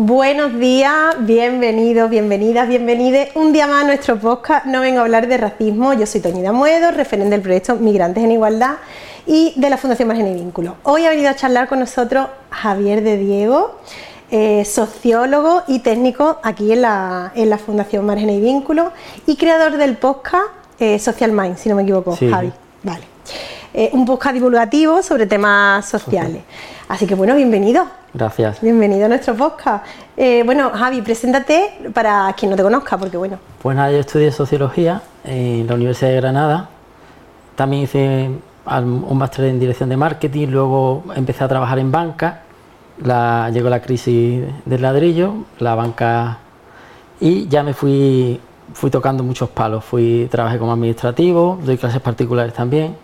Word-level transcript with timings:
Buenos 0.00 0.56
días, 0.56 1.16
bienvenidos, 1.18 2.08
bienvenidas, 2.08 2.68
bienvenides. 2.68 3.34
Un 3.34 3.52
día 3.52 3.66
más 3.66 3.82
a 3.82 3.86
nuestro 3.88 4.16
podcast. 4.16 4.64
No 4.64 4.80
vengo 4.80 5.00
a 5.00 5.02
hablar 5.02 5.26
de 5.26 5.36
racismo. 5.36 5.92
Yo 5.92 6.06
soy 6.06 6.20
Toñida 6.20 6.52
Muedo, 6.52 6.92
referente 6.92 7.30
del 7.30 7.40
proyecto 7.40 7.74
Migrantes 7.74 8.22
en 8.22 8.30
Igualdad 8.30 8.76
y 9.26 9.54
de 9.56 9.68
la 9.68 9.76
Fundación 9.76 10.06
Margen 10.06 10.28
y 10.28 10.34
Vínculo. 10.34 10.76
Hoy 10.84 11.04
ha 11.04 11.10
venido 11.10 11.28
a 11.28 11.34
charlar 11.34 11.66
con 11.66 11.80
nosotros 11.80 12.28
Javier 12.48 13.02
de 13.02 13.16
Diego, 13.18 13.80
eh, 14.30 14.64
sociólogo 14.64 15.64
y 15.66 15.80
técnico 15.80 16.38
aquí 16.44 16.70
en 16.70 16.82
la, 16.82 17.32
Fundación 17.66 18.06
Margen 18.06 18.30
y 18.30 18.38
Vínculo 18.38 18.92
y 19.26 19.34
creador 19.34 19.78
del 19.78 19.96
podcast 19.96 20.46
eh, 20.78 21.00
Social 21.00 21.32
Mind, 21.32 21.56
si 21.56 21.68
no 21.68 21.74
me 21.74 21.82
equivoco, 21.82 22.16
Javi. 22.16 22.52
Vale. 22.84 23.02
Eh, 23.74 23.90
un 23.92 24.06
podcast 24.06 24.34
divulgativo 24.34 25.02
sobre 25.02 25.26
temas 25.26 25.88
sociales. 25.88 26.44
Así 26.86 27.04
que 27.04 27.16
bueno, 27.16 27.34
bienvenido. 27.34 27.97
Gracias. 28.14 28.62
Bienvenido 28.62 29.06
a 29.06 29.08
nuestro 29.08 29.34
podcast. 29.34 29.84
Eh, 30.16 30.42
bueno, 30.44 30.70
Javi, 30.70 31.02
preséntate 31.02 31.90
para 31.92 32.32
quien 32.36 32.50
no 32.50 32.56
te 32.56 32.62
conozca, 32.62 32.96
porque 32.96 33.16
bueno. 33.16 33.38
Pues 33.62 33.76
nada, 33.76 33.90
yo 33.92 33.98
estudié 33.98 34.32
sociología 34.32 35.02
en 35.24 35.66
la 35.66 35.74
Universidad 35.74 36.10
de 36.10 36.16
Granada. 36.16 36.68
También 37.54 37.82
hice 37.82 38.30
un 38.66 39.18
máster 39.18 39.44
en 39.46 39.60
dirección 39.60 39.88
de 39.88 39.96
marketing, 39.96 40.48
luego 40.48 41.04
empecé 41.14 41.44
a 41.44 41.48
trabajar 41.48 41.78
en 41.78 41.92
banca. 41.92 42.42
La, 43.02 43.50
llegó 43.52 43.68
la 43.68 43.80
crisis 43.80 44.42
del 44.64 44.82
ladrillo, 44.82 45.44
la 45.58 45.74
banca 45.74 46.38
y 47.20 47.46
ya 47.48 47.62
me 47.62 47.74
fui 47.74 48.40
fui 48.72 48.90
tocando 48.90 49.22
muchos 49.22 49.48
palos. 49.50 49.84
Fui 49.84 50.28
trabajé 50.30 50.58
como 50.58 50.72
administrativo, 50.72 51.58
doy 51.62 51.76
clases 51.76 52.00
particulares 52.00 52.54
también 52.54 52.96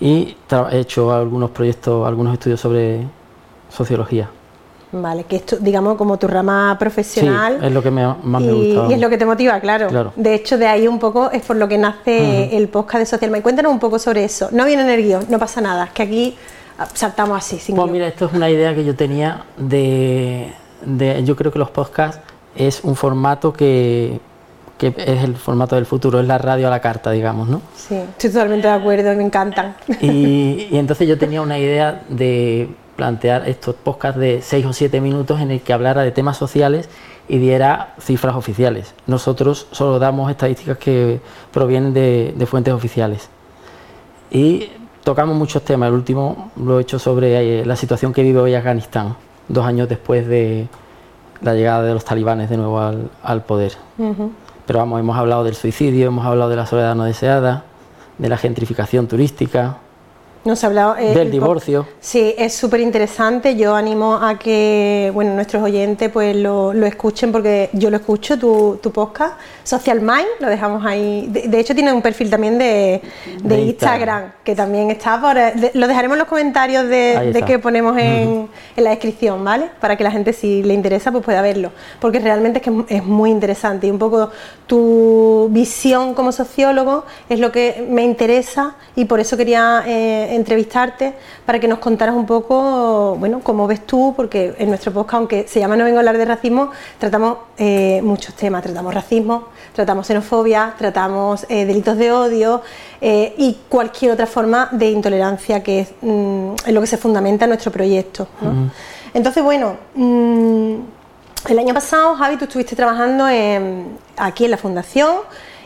y 0.00 0.36
he 0.70 0.78
hecho 0.78 1.12
algunos 1.12 1.50
proyectos, 1.50 2.06
algunos 2.06 2.34
estudios 2.34 2.60
sobre 2.60 3.06
sociología. 3.68 4.28
Vale, 4.92 5.24
que 5.24 5.36
esto, 5.36 5.56
digamos, 5.56 5.96
como 5.96 6.16
tu 6.16 6.28
rama 6.28 6.76
profesional. 6.78 7.58
Sí, 7.60 7.66
es 7.66 7.72
lo 7.72 7.82
que 7.82 7.90
más 7.90 8.16
me 8.22 8.52
gusta. 8.52 8.86
Y 8.88 8.94
es 8.94 9.00
lo 9.00 9.10
que 9.10 9.18
te 9.18 9.26
motiva, 9.26 9.60
claro. 9.60 10.12
De 10.16 10.34
hecho, 10.34 10.58
de 10.58 10.66
ahí 10.66 10.86
un 10.86 10.98
poco 10.98 11.30
es 11.30 11.42
por 11.42 11.56
lo 11.56 11.68
que 11.68 11.76
nace 11.76 12.56
el 12.56 12.68
podcast 12.68 13.00
de 13.00 13.06
Social 13.06 13.42
Cuéntanos 13.42 13.72
un 13.72 13.80
poco 13.80 13.98
sobre 13.98 14.24
eso. 14.24 14.48
No 14.52 14.64
viene 14.64 14.82
en 14.82 14.90
el 14.90 15.02
guion, 15.02 15.26
no 15.28 15.38
pasa 15.38 15.60
nada, 15.60 15.86
es 15.86 15.90
que 15.90 16.02
aquí 16.02 16.36
saltamos 16.94 17.36
así, 17.36 17.58
sin 17.58 17.76
Pues 17.76 17.90
mira, 17.90 18.06
esto 18.06 18.26
es 18.26 18.32
una 18.32 18.48
idea 18.48 18.74
que 18.74 18.84
yo 18.84 18.94
tenía 18.94 19.44
de, 19.56 20.52
de. 20.84 21.24
Yo 21.24 21.34
creo 21.36 21.52
que 21.52 21.58
los 21.58 21.70
podcasts 21.70 22.20
es 22.54 22.82
un 22.84 22.96
formato 22.96 23.52
que 23.52 24.20
que 24.78 24.88
es 24.88 25.24
el 25.24 25.36
formato 25.36 25.74
del 25.76 25.86
futuro, 25.86 26.20
es 26.20 26.26
la 26.26 26.38
radio 26.38 26.66
a 26.66 26.70
la 26.70 26.80
carta, 26.80 27.10
digamos, 27.10 27.48
¿no? 27.48 27.62
Sí, 27.74 27.94
estoy 27.94 28.30
totalmente 28.30 28.68
de 28.68 28.74
acuerdo, 28.74 29.14
me 29.14 29.24
encantan. 29.24 29.74
Y, 30.00 30.68
entonces 30.72 31.08
yo 31.08 31.18
tenía 31.18 31.40
una 31.40 31.58
idea 31.58 32.02
de 32.08 32.68
plantear 32.96 33.48
estos 33.48 33.74
podcasts 33.74 34.18
de 34.18 34.40
6 34.42 34.66
o 34.66 34.72
7 34.72 35.00
minutos 35.00 35.40
en 35.40 35.50
el 35.50 35.60
que 35.60 35.72
hablara 35.72 36.02
de 36.02 36.10
temas 36.10 36.36
sociales 36.36 36.88
y 37.28 37.38
diera 37.38 37.94
cifras 38.00 38.34
oficiales. 38.34 38.94
Nosotros 39.06 39.66
solo 39.70 39.98
damos 39.98 40.30
estadísticas 40.30 40.78
que 40.78 41.20
provienen 41.52 41.92
de, 41.92 42.46
fuentes 42.46 42.72
oficiales. 42.72 43.28
Y 44.30 44.70
tocamos 45.04 45.36
muchos 45.36 45.62
temas. 45.62 45.88
El 45.88 45.94
último 45.94 46.50
lo 46.56 46.78
he 46.78 46.82
hecho 46.82 46.98
sobre 46.98 47.60
eh, 47.60 47.66
la 47.66 47.76
situación 47.76 48.12
que 48.12 48.22
vive 48.22 48.40
hoy 48.40 48.54
Afganistán, 48.54 49.16
dos 49.48 49.64
años 49.64 49.88
después 49.88 50.26
de 50.26 50.68
la 51.42 51.54
llegada 51.54 51.82
de 51.82 51.94
los 51.94 52.04
talibanes 52.04 52.48
de 52.48 52.56
nuevo 52.56 52.80
al, 52.80 53.44
poder. 53.44 53.72
Pero 54.66 54.78
vamos, 54.78 54.98
hemos 54.98 55.16
hablado 55.16 55.44
del 55.44 55.54
suicidio, 55.54 56.08
hemos 56.08 56.24
hablado 56.24 56.50
de 56.50 56.56
la 56.56 56.66
soledad 56.66 56.94
no 56.94 57.04
deseada, 57.04 57.64
de 58.18 58.28
la 58.28 58.38
gentrificación 58.38 59.06
turística, 59.06 59.78
nos 60.46 60.62
ha 60.62 60.68
hablado, 60.68 60.96
eh, 60.96 61.12
del 61.12 61.30
divorcio. 61.30 61.86
Sí, 62.00 62.34
es 62.38 62.54
súper 62.54 62.80
interesante. 62.80 63.56
Yo 63.56 63.74
animo 63.74 64.14
a 64.14 64.38
que 64.38 65.10
bueno, 65.12 65.34
nuestros 65.34 65.62
oyentes 65.62 66.10
pues 66.10 66.36
lo, 66.36 66.72
escuchen 66.86 67.32
porque 67.32 67.68
yo 67.72 67.90
lo 67.90 67.96
escucho, 67.96 68.38
tu, 68.38 68.78
tu, 68.82 68.92
podcast, 68.92 69.34
Social 69.64 70.00
Mind, 70.00 70.26
lo 70.40 70.48
dejamos 70.48 70.86
ahí. 70.86 71.28
De, 71.28 71.58
hecho, 71.58 71.74
tiene 71.74 71.92
un 71.92 72.00
perfil 72.00 72.30
también 72.30 72.58
de, 72.58 73.02
Instagram, 73.44 74.32
que 74.44 74.54
también 74.54 74.90
está 74.90 75.20
por. 75.20 75.36
lo 75.74 75.88
dejaremos 75.88 76.14
en 76.14 76.18
los 76.18 76.28
comentarios 76.28 76.88
de, 76.88 77.42
que 77.46 77.58
ponemos 77.58 77.96
en, 77.98 78.48
la 78.76 78.90
descripción, 78.90 79.44
¿vale? 79.44 79.70
Para 79.80 79.96
que 79.96 80.04
la 80.04 80.10
gente, 80.10 80.32
si 80.32 80.62
le 80.62 80.74
interesa, 80.74 81.10
pues 81.10 81.24
pueda 81.24 81.42
verlo. 81.42 81.72
Porque 82.00 82.20
realmente 82.20 82.60
es 82.60 82.64
que 82.64 82.96
es 82.96 83.04
muy 83.04 83.30
interesante 83.30 83.88
y 83.88 83.90
un 83.90 83.98
poco 83.98 84.30
tu 84.66 85.48
visión 85.50 86.14
como 86.14 86.32
sociólogo 86.32 87.04
es 87.28 87.40
lo 87.40 87.50
que 87.50 87.86
me 87.88 88.02
interesa 88.02 88.76
y 88.94 89.06
por 89.06 89.18
eso 89.18 89.36
quería. 89.36 89.82
Eh, 89.86 90.35
entrevistarte 90.36 91.14
para 91.44 91.58
que 91.58 91.68
nos 91.68 91.78
contaras 91.78 92.14
un 92.14 92.26
poco, 92.26 93.16
bueno, 93.18 93.40
cómo 93.42 93.66
ves 93.66 93.86
tú, 93.86 94.14
porque 94.16 94.54
en 94.58 94.68
nuestro 94.68 94.92
podcast, 94.92 95.14
aunque 95.14 95.48
se 95.48 95.60
llama 95.60 95.76
No 95.76 95.84
vengo 95.84 95.96
a 95.96 96.00
hablar 96.00 96.18
de 96.18 96.24
racismo, 96.24 96.70
tratamos 96.98 97.38
eh, 97.58 98.00
muchos 98.02 98.34
temas, 98.34 98.62
tratamos 98.62 98.94
racismo, 98.94 99.48
tratamos 99.74 100.06
xenofobia, 100.06 100.74
tratamos 100.78 101.46
eh, 101.48 101.64
delitos 101.64 101.96
de 101.96 102.12
odio 102.12 102.62
eh, 103.00 103.34
y 103.36 103.58
cualquier 103.68 104.12
otra 104.12 104.26
forma 104.26 104.68
de 104.72 104.90
intolerancia 104.90 105.62
que 105.62 105.80
es 105.80 105.88
mm, 106.00 106.54
en 106.66 106.74
lo 106.74 106.80
que 106.80 106.86
se 106.86 106.96
fundamenta 106.96 107.46
nuestro 107.46 107.72
proyecto. 107.72 108.28
Entonces, 109.14 109.42
bueno, 109.42 109.76
mm, 109.94 110.74
el 111.48 111.58
año 111.58 111.74
pasado, 111.74 112.14
Javi, 112.16 112.36
tú 112.36 112.44
estuviste 112.44 112.76
trabajando 112.76 113.24
aquí 114.16 114.44
en 114.44 114.50
la 114.50 114.56
Fundación 114.56 115.16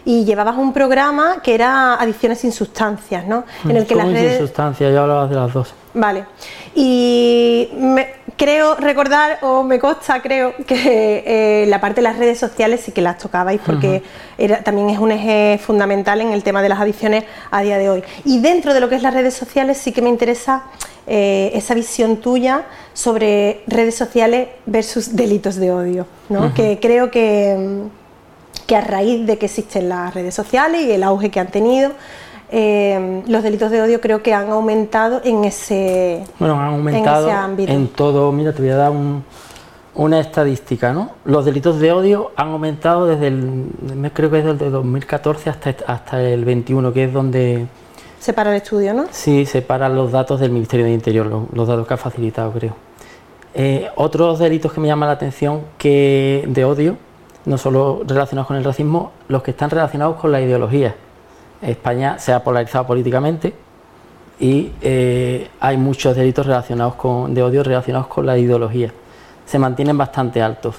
y 0.05 0.25
llevabas 0.25 0.56
un 0.56 0.72
programa 0.72 1.41
que 1.43 1.55
era 1.55 1.94
Adicciones 1.94 2.38
sin 2.38 2.53
sustancias, 2.53 3.27
¿no? 3.27 3.44
En 3.65 3.77
el 3.77 3.87
que 3.87 3.94
las 3.94 4.06
redes... 4.06 4.38
sin 4.38 4.47
sustancias, 4.47 4.93
yo 4.93 5.03
hablaba 5.03 5.27
de 5.27 5.34
las 5.34 5.53
dos. 5.53 5.75
Vale. 5.93 6.25
Y 6.75 7.69
creo 8.37 8.77
recordar, 8.77 9.38
o 9.43 9.62
me 9.62 9.78
consta, 9.78 10.22
creo, 10.22 10.55
que 10.66 11.25
eh, 11.27 11.66
la 11.66 11.81
parte 11.81 11.97
de 11.97 12.03
las 12.03 12.16
redes 12.16 12.38
sociales 12.38 12.81
sí 12.81 12.93
que 12.93 13.03
las 13.03 13.19
tocabais, 13.19 13.61
porque 13.65 14.03
era, 14.38 14.62
también 14.62 14.88
es 14.91 14.99
un 14.99 15.11
eje 15.12 15.61
fundamental 15.62 16.21
en 16.21 16.32
el 16.32 16.43
tema 16.43 16.62
de 16.62 16.69
las 16.69 16.81
adicciones 16.81 17.25
a 17.50 17.62
día 17.62 17.77
de 17.77 17.91
hoy. 17.91 18.05
Y 18.25 18.41
dentro 18.41 18.72
de 18.72 18.81
lo 18.81 18.88
que 18.88 18.94
es 18.94 19.03
las 19.03 19.15
redes 19.15 19.34
sociales 19.34 19.78
sí 19.78 19.93
que 19.93 20.00
me 20.00 20.09
interesa 20.09 20.62
eh, 21.06 21.50
esa 21.55 21.75
visión 21.75 22.19
tuya 22.19 22.67
sobre 22.93 23.62
redes 23.67 23.97
sociales 23.97 24.49
versus 24.67 25.17
delitos 25.17 25.56
de 25.56 25.73
odio, 25.73 26.06
¿no? 26.29 26.55
Que 26.55 26.79
creo 26.81 27.11
que 27.11 27.88
que 28.70 28.76
a 28.76 28.82
raíz 28.82 29.26
de 29.26 29.37
que 29.37 29.46
existen 29.46 29.88
las 29.88 30.14
redes 30.14 30.32
sociales 30.32 30.87
y 30.87 30.93
el 30.93 31.02
auge 31.02 31.28
que 31.28 31.40
han 31.40 31.49
tenido, 31.49 31.90
eh, 32.52 33.20
los 33.26 33.43
delitos 33.43 33.72
de 33.72 33.82
odio 33.82 34.00
creo 34.00 34.22
que 34.22 34.32
han 34.32 34.49
aumentado 34.50 35.20
en 35.25 35.43
ese, 35.43 36.22
bueno, 36.38 36.55
han 36.61 36.75
aumentado 36.75 37.28
en, 37.28 37.34
ámbito. 37.34 37.72
en 37.72 37.88
todo. 37.88 38.31
Mira, 38.31 38.52
te 38.52 38.62
voy 38.62 38.70
a 38.70 38.76
dar 38.76 38.93
una 39.96 40.20
estadística, 40.20 40.93
¿no? 40.93 41.11
Los 41.25 41.46
delitos 41.46 41.81
de 41.81 41.90
odio 41.90 42.31
han 42.37 42.50
aumentado 42.50 43.06
desde 43.06 43.26
el, 43.26 43.72
creo 44.14 44.31
que 44.31 44.37
desde 44.37 44.67
el 44.67 44.70
2014 44.70 45.50
hasta, 45.50 45.75
hasta 45.88 46.23
el 46.23 46.44
21, 46.44 46.93
que 46.93 47.05
es 47.06 47.12
donde... 47.12 47.66
Se 48.20 48.32
para 48.32 48.50
el 48.50 48.58
estudio, 48.58 48.94
¿no? 48.94 49.06
Sí, 49.11 49.46
se 49.46 49.62
paran 49.62 49.96
los 49.96 50.12
datos 50.12 50.38
del 50.38 50.52
Ministerio 50.52 50.87
de 50.87 50.93
Interior, 50.93 51.26
los, 51.26 51.66
datos 51.66 51.88
que 51.88 51.94
ha 51.94 51.96
facilitado, 51.96 52.52
creo. 52.52 52.76
Eh, 53.52 53.88
otros 53.96 54.38
delitos 54.38 54.73
que 54.73 54.81
me 54.81 54.87
llaman 54.87 55.08
la 55.08 55.14
atención 55.14 55.62
que 55.76 56.44
de 56.46 56.64
odio 56.64 57.10
no 57.44 57.58
solo 57.58 58.02
relacionados 58.06 58.46
con 58.46 58.56
el 58.56 58.64
racismo, 58.64 59.12
los 59.28 59.42
que 59.42 59.52
están 59.52 59.70
relacionados 59.70 60.16
con 60.16 60.32
la 60.32 60.40
ideología. 60.40 60.94
España 61.62 62.19
se 62.19 62.32
ha 62.32 62.42
polarizado 62.42 62.87
políticamente 62.87 63.54
y 64.38 64.72
eh, 64.81 65.48
hay 65.60 65.76
muchos 65.76 66.16
delitos 66.16 66.46
relacionados 66.46 66.94
con, 66.94 67.34
de 67.34 67.42
odio 67.42 67.62
relacionados 67.62 68.06
con 68.08 68.25
la 68.26 68.38
ideología. 68.38 68.92
Se 69.46 69.58
mantienen 69.58 69.98
bastante 69.98 70.40
altos. 70.40 70.76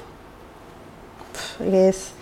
Es, 1.64 2.14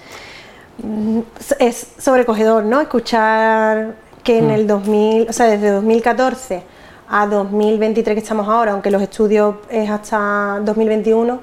es 1.59 1.87
sobrecogedor, 1.97 2.63
¿no? 2.63 2.81
Escuchar 2.81 3.95
que 4.23 4.39
en 4.39 4.47
mm. 4.47 4.51
el 4.51 4.67
2000, 4.67 5.29
o 5.29 5.33
sea, 5.33 5.45
desde 5.47 5.71
2014 5.71 6.63
a 7.09 7.25
2023 7.25 8.15
que 8.15 8.21
estamos 8.21 8.47
ahora, 8.47 8.73
aunque 8.73 8.91
los 8.91 9.01
estudios 9.01 9.55
es 9.69 9.89
hasta 9.89 10.59
2021, 10.61 11.39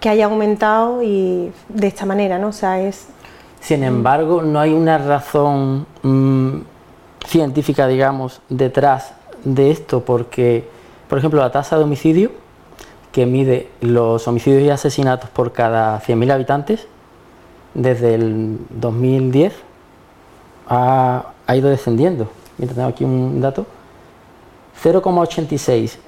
que 0.00 0.08
haya 0.08 0.24
aumentado 0.24 1.02
y 1.02 1.52
de 1.68 1.86
esta 1.86 2.06
manera, 2.06 2.38
¿no? 2.38 2.48
O 2.48 2.52
sea, 2.52 2.80
es... 2.80 3.06
Sin 3.60 3.84
embargo, 3.84 4.40
no 4.40 4.58
hay 4.58 4.72
una 4.72 4.96
razón 4.96 5.86
mm, 6.02 6.60
científica, 7.26 7.86
digamos, 7.86 8.40
detrás 8.48 9.12
de 9.44 9.70
esto, 9.70 10.00
porque, 10.02 10.66
por 11.08 11.18
ejemplo, 11.18 11.40
la 11.40 11.52
tasa 11.52 11.76
de 11.76 11.84
homicidio, 11.84 12.30
que 13.12 13.26
mide 13.26 13.68
los 13.80 14.26
homicidios 14.26 14.62
y 14.62 14.70
asesinatos 14.70 15.28
por 15.30 15.52
cada 15.52 16.00
100.000 16.00 16.32
habitantes, 16.32 16.86
desde 17.74 18.14
el 18.14 18.58
2010 18.70 19.52
ha, 20.68 21.26
ha 21.46 21.56
ido 21.56 21.68
descendiendo. 21.68 22.28
Mira, 22.56 22.72
tengo 22.72 22.88
aquí 22.88 23.04
un 23.04 23.40
dato. 23.40 23.66
0,86 24.82 25.98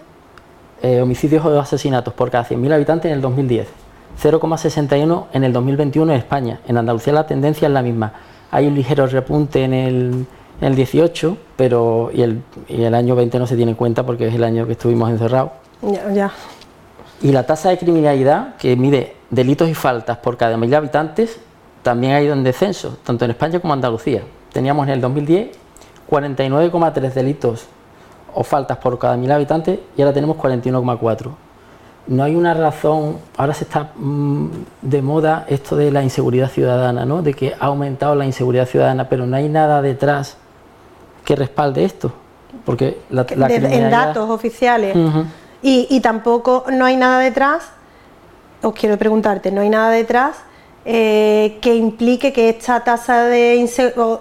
eh, 0.82 1.00
homicidios 1.00 1.44
o 1.44 1.60
asesinatos 1.60 2.14
por 2.14 2.30
cada 2.30 2.44
100.000 2.44 2.72
habitantes 2.72 3.10
en 3.10 3.16
el 3.16 3.20
2010. 3.20 3.81
0,61 4.20 5.26
en 5.32 5.44
el 5.44 5.52
2021 5.52 6.12
en 6.12 6.18
España. 6.18 6.60
En 6.66 6.78
Andalucía 6.78 7.12
la 7.12 7.26
tendencia 7.26 7.68
es 7.68 7.72
la 7.72 7.82
misma. 7.82 8.12
Hay 8.50 8.66
un 8.66 8.74
ligero 8.74 9.06
repunte 9.06 9.64
en 9.64 9.72
el, 9.72 10.26
en 10.60 10.68
el 10.68 10.74
18, 10.74 11.36
pero 11.56 12.10
y 12.12 12.22
el, 12.22 12.42
y 12.68 12.82
el, 12.82 12.94
año 12.94 13.14
20 13.14 13.38
no 13.38 13.46
se 13.46 13.56
tiene 13.56 13.72
en 13.72 13.76
cuenta 13.76 14.04
porque 14.04 14.28
es 14.28 14.34
el 14.34 14.44
año 14.44 14.66
que 14.66 14.72
estuvimos 14.72 15.10
encerrados. 15.10 15.52
Ya, 15.82 16.10
ya. 16.12 16.32
Y 17.22 17.32
la 17.32 17.44
tasa 17.46 17.70
de 17.70 17.78
criminalidad, 17.78 18.56
que 18.56 18.76
mide 18.76 19.16
delitos 19.30 19.68
y 19.68 19.74
faltas 19.74 20.18
por 20.18 20.36
cada 20.36 20.56
mil 20.56 20.74
habitantes, 20.74 21.38
también 21.82 22.12
ha 22.14 22.20
ido 22.20 22.32
en 22.32 22.44
descenso, 22.44 22.98
tanto 23.04 23.24
en 23.24 23.32
España 23.32 23.60
como 23.60 23.74
en 23.74 23.78
Andalucía. 23.78 24.22
Teníamos 24.52 24.86
en 24.86 24.94
el 24.94 25.00
2010 25.00 25.62
49,3 26.12 27.12
delitos 27.14 27.64
o 28.34 28.44
faltas 28.44 28.76
por 28.76 28.98
cada 28.98 29.16
mil 29.16 29.32
habitantes 29.32 29.78
y 29.96 30.02
ahora 30.02 30.12
tenemos 30.12 30.36
41,4. 30.36 31.30
No 32.06 32.24
hay 32.24 32.34
una 32.34 32.52
razón, 32.52 33.18
ahora 33.36 33.54
se 33.54 33.64
está 33.64 33.90
mmm, 33.94 34.48
de 34.82 35.02
moda 35.02 35.44
esto 35.48 35.76
de 35.76 35.90
la 35.92 36.02
inseguridad 36.02 36.50
ciudadana, 36.50 37.04
¿no? 37.04 37.22
de 37.22 37.32
que 37.32 37.54
ha 37.58 37.66
aumentado 37.66 38.14
la 38.16 38.24
inseguridad 38.26 38.66
ciudadana, 38.66 39.08
pero 39.08 39.24
no 39.26 39.36
hay 39.36 39.48
nada 39.48 39.80
detrás 39.82 40.36
que 41.24 41.36
respalde 41.36 41.84
esto. 41.84 42.12
Porque 42.64 42.98
la, 43.10 43.24
la 43.36 43.48
de, 43.48 43.56
en 43.56 43.90
datos 43.90 44.28
oficiales. 44.28 44.94
Uh 44.96 44.98
-huh. 44.98 45.24
y, 45.62 45.86
y 45.90 46.00
tampoco 46.00 46.64
no 46.70 46.84
hay 46.84 46.96
nada 46.96 47.20
detrás, 47.20 47.70
os 48.62 48.74
quiero 48.74 48.98
preguntarte, 48.98 49.50
no 49.50 49.60
hay 49.60 49.68
nada 49.70 49.90
detrás 49.90 50.36
eh, 50.84 51.58
que 51.60 51.74
implique 51.76 52.32
que 52.32 52.48
esta 52.48 52.82
tasa 52.82 53.24
de, 53.24 53.64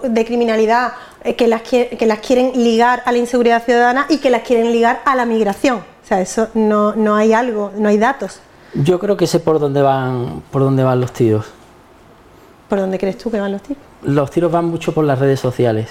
de 0.04 0.24
criminalidad 0.24 0.92
eh, 1.24 1.34
que, 1.34 1.48
las, 1.48 1.62
que 1.62 2.06
las 2.06 2.20
quieren 2.20 2.52
ligar 2.54 3.02
a 3.04 3.10
la 3.12 3.18
inseguridad 3.18 3.62
ciudadana 3.64 4.06
y 4.08 4.18
que 4.18 4.30
las 4.30 4.42
quieren 4.42 4.70
ligar 4.72 5.00
a 5.04 5.14
la 5.16 5.24
migración. 5.26 5.91
Sea, 6.12 6.20
eso 6.20 6.48
no, 6.52 6.94
no 6.94 7.14
hay 7.14 7.32
algo, 7.32 7.72
no 7.78 7.88
hay 7.88 7.96
datos. 7.96 8.40
Yo 8.74 8.98
creo 8.98 9.16
que 9.16 9.26
sé 9.26 9.40
por 9.40 9.58
dónde 9.58 9.80
van, 9.80 10.42
por 10.50 10.60
dónde 10.60 10.84
van 10.84 11.00
los 11.00 11.10
tiros. 11.10 11.46
¿Por 12.68 12.80
dónde 12.80 12.98
crees 12.98 13.16
tú 13.16 13.30
que 13.30 13.40
van 13.40 13.50
los 13.50 13.62
tiros? 13.62 13.82
Los 14.02 14.30
tiros 14.30 14.52
van 14.52 14.66
mucho 14.66 14.92
por 14.92 15.06
las 15.06 15.18
redes 15.18 15.40
sociales. 15.40 15.88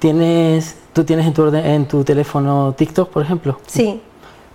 ¿Tienes, 0.00 0.76
¿Tú 0.92 1.04
tienes 1.04 1.26
en 1.26 1.32
tu, 1.32 1.46
en 1.54 1.86
tu 1.86 2.02
teléfono 2.02 2.74
TikTok, 2.76 3.08
por 3.08 3.22
ejemplo? 3.22 3.60
Sí. 3.68 4.02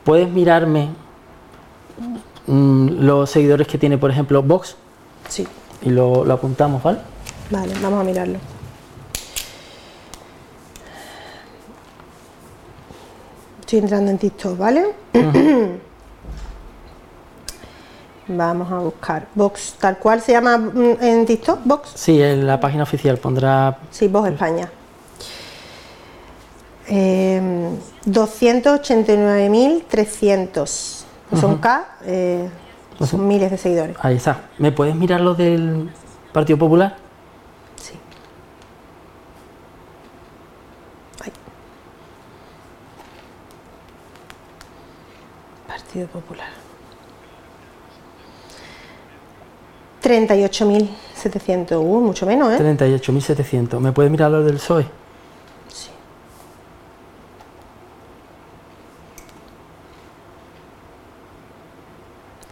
¿Puedes 0.04 0.30
mirarme 0.30 0.89
mmm, 2.48 2.88
los 3.00 3.30
seguidores 3.30 3.66
que 3.66 3.77
tiene, 3.77 3.98
por 3.98 4.12
ejemplo, 4.12 4.44
Vox? 4.44 4.75
Sí. 5.30 5.48
Y 5.84 5.89
lo, 5.89 6.25
lo 6.25 6.34
apuntamos, 6.34 6.84
¿vale? 6.84 7.00
Vale, 7.50 7.74
vamos 7.81 8.01
a 8.01 8.04
mirarlo. 8.04 8.39
Estoy 13.71 13.83
entrando 13.83 14.12
en 14.12 14.18
TikTok, 14.18 14.57
¿vale? 14.57 14.83
Uh 15.13 15.18
-huh. 15.18 15.79
Vamos 18.27 18.69
a 18.69 18.79
buscar 18.79 19.27
Vox, 19.33 19.75
tal 19.79 19.97
cual 19.97 20.19
se 20.19 20.33
llama 20.33 20.59
en 21.00 21.25
TikTok, 21.25 21.59
Vox. 21.63 21.91
Sí, 21.95 22.21
en 22.21 22.45
la 22.45 22.59
página 22.59 22.83
oficial 22.83 23.18
pondrá. 23.18 23.77
Sí, 23.89 24.09
Vox 24.09 24.29
España. 24.29 24.69
Eh, 26.89 27.69
289.300. 28.06 31.06
Uh 31.31 31.35
-huh. 31.35 31.39
Son 31.39 31.57
K, 31.59 31.85
eh, 32.03 32.50
uh 33.00 33.03
-huh. 33.03 33.07
son 33.07 33.25
miles 33.25 33.51
de 33.51 33.57
seguidores. 33.57 33.95
Ahí 34.01 34.17
está. 34.17 34.41
¿Me 34.57 34.74
puedes 34.74 34.95
mirar 34.95 35.21
lo 35.21 35.33
del 35.33 35.89
Partido 36.33 36.59
Popular? 36.59 36.97
Partido 45.81 46.07
Popular. 46.07 46.48
38.700, 50.01 51.80
uh, 51.80 52.00
mucho 52.01 52.25
menos, 52.25 52.51
¿eh? 52.54 52.57
38.700. 52.60 53.80
¿Me 53.80 53.92
puedes 53.92 54.12
mirar 54.12 54.31
lo 54.31 54.44
del 54.44 54.56
PSOE? 54.56 54.86
Sí. 55.68 55.89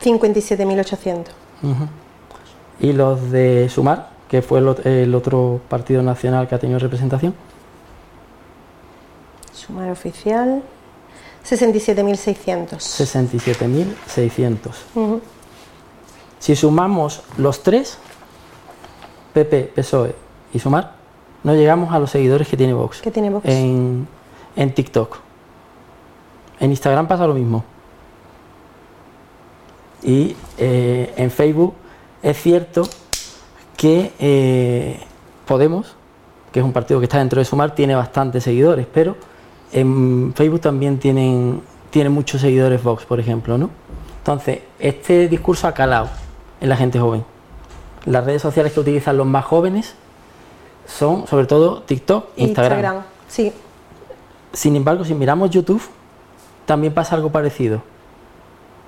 $57.800. 0.03 1.25
Uh 1.61 1.67
-huh. 1.67 1.87
¿Y 2.79 2.93
los 2.93 3.31
de 3.31 3.67
Sumar, 3.69 4.09
que 4.27 4.41
fue 4.41 4.59
el, 4.59 4.75
el, 4.85 5.15
otro 5.15 5.59
partido 5.67 6.01
nacional 6.03 6.47
que 6.47 6.55
ha 6.55 6.59
tenido 6.59 6.79
representación? 6.79 7.33
Sumar 9.53 9.89
oficial. 9.89 10.61
67.600. 11.45 12.77
67.600. 12.77 14.57
Uh 14.95 14.99
-huh. 14.99 15.21
Si 16.39 16.55
sumamos 16.55 17.21
los 17.37 17.63
tres, 17.63 17.97
PP, 19.33 19.73
PSOE 19.75 20.15
y 20.53 20.59
Sumar, 20.59 20.93
no 21.43 21.53
llegamos 21.53 21.93
a 21.93 21.99
los 21.99 22.11
seguidores 22.11 22.47
que 22.47 22.57
tiene 22.57 22.73
Vox. 22.73 23.01
¿Qué 23.01 23.11
tiene 23.11 23.29
Vox? 23.29 23.45
En, 23.45 24.07
en 24.55 24.73
TikTok. 24.73 25.17
En 26.59 26.71
Instagram 26.71 27.07
pasa 27.07 27.27
lo 27.27 27.33
mismo. 27.33 27.63
Y 30.01 30.35
eh, 30.57 31.13
en 31.17 31.29
Facebook 31.31 31.73
es 32.23 32.41
cierto 32.41 32.87
que 33.75 34.13
eh, 34.19 34.99
Podemos, 35.49 35.95
que 36.51 36.59
es 36.59 36.65
un 36.65 36.71
partido 36.73 36.99
que 36.99 37.07
está 37.07 37.17
dentro 37.17 37.39
de 37.39 37.45
Sumar, 37.45 37.73
tiene 37.73 37.95
bastantes 37.95 38.43
seguidores, 38.43 38.85
pero 38.93 39.15
en 39.71 40.33
Facebook 40.35 40.61
también 40.61 40.99
tienen, 40.99 41.61
tienen 41.89 42.11
muchos 42.11 42.41
seguidores 42.41 42.83
Vox, 42.83 43.05
por 43.05 43.19
ejemplo, 43.19 43.57
¿no? 43.57 43.69
Entonces, 44.19 44.61
este 44.79 45.27
discurso 45.27 45.67
ha 45.67 45.73
calado 45.73 46.09
en 46.61 46.69
la 46.69 46.75
gente 46.75 46.99
joven. 46.99 47.23
Las 48.05 48.25
redes 48.25 48.41
sociales 48.41 48.73
que 48.73 48.79
utilizan 48.79 49.17
los 49.17 49.27
más 49.27 49.45
jóvenes 49.45 49.95
son 50.85 51.27
sobre 51.27 51.45
todo 51.45 51.83
TikTok 51.83 52.29
e 52.35 52.43
Instagram. 52.43 52.79
Instagram. 52.79 53.03
Sí. 53.27 53.53
Sin 54.53 54.75
embargo, 54.75 55.05
si 55.05 55.13
miramos 55.13 55.49
YouTube, 55.51 55.81
también 56.65 56.93
pasa 56.93 57.15
algo 57.15 57.31
parecido. 57.31 57.81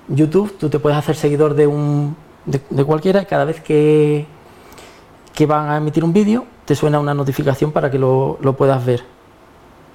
YouTube, 0.08 0.56
tú 0.58 0.68
te 0.68 0.78
puedes 0.78 0.98
hacer 0.98 1.14
seguidor 1.14 1.54
de 1.54 1.66
un 1.66 2.16
de, 2.44 2.60
de 2.70 2.84
cualquiera 2.84 3.22
y 3.22 3.26
cada 3.26 3.44
vez 3.44 3.60
que, 3.60 4.26
que 5.34 5.46
van 5.46 5.70
a 5.70 5.76
emitir 5.76 6.04
un 6.04 6.12
vídeo 6.12 6.44
te 6.64 6.74
suena 6.74 7.00
una 7.00 7.14
notificación 7.14 7.72
para 7.72 7.90
que 7.90 7.98
lo, 7.98 8.38
lo 8.40 8.56
puedas 8.56 8.84
ver. 8.84 9.02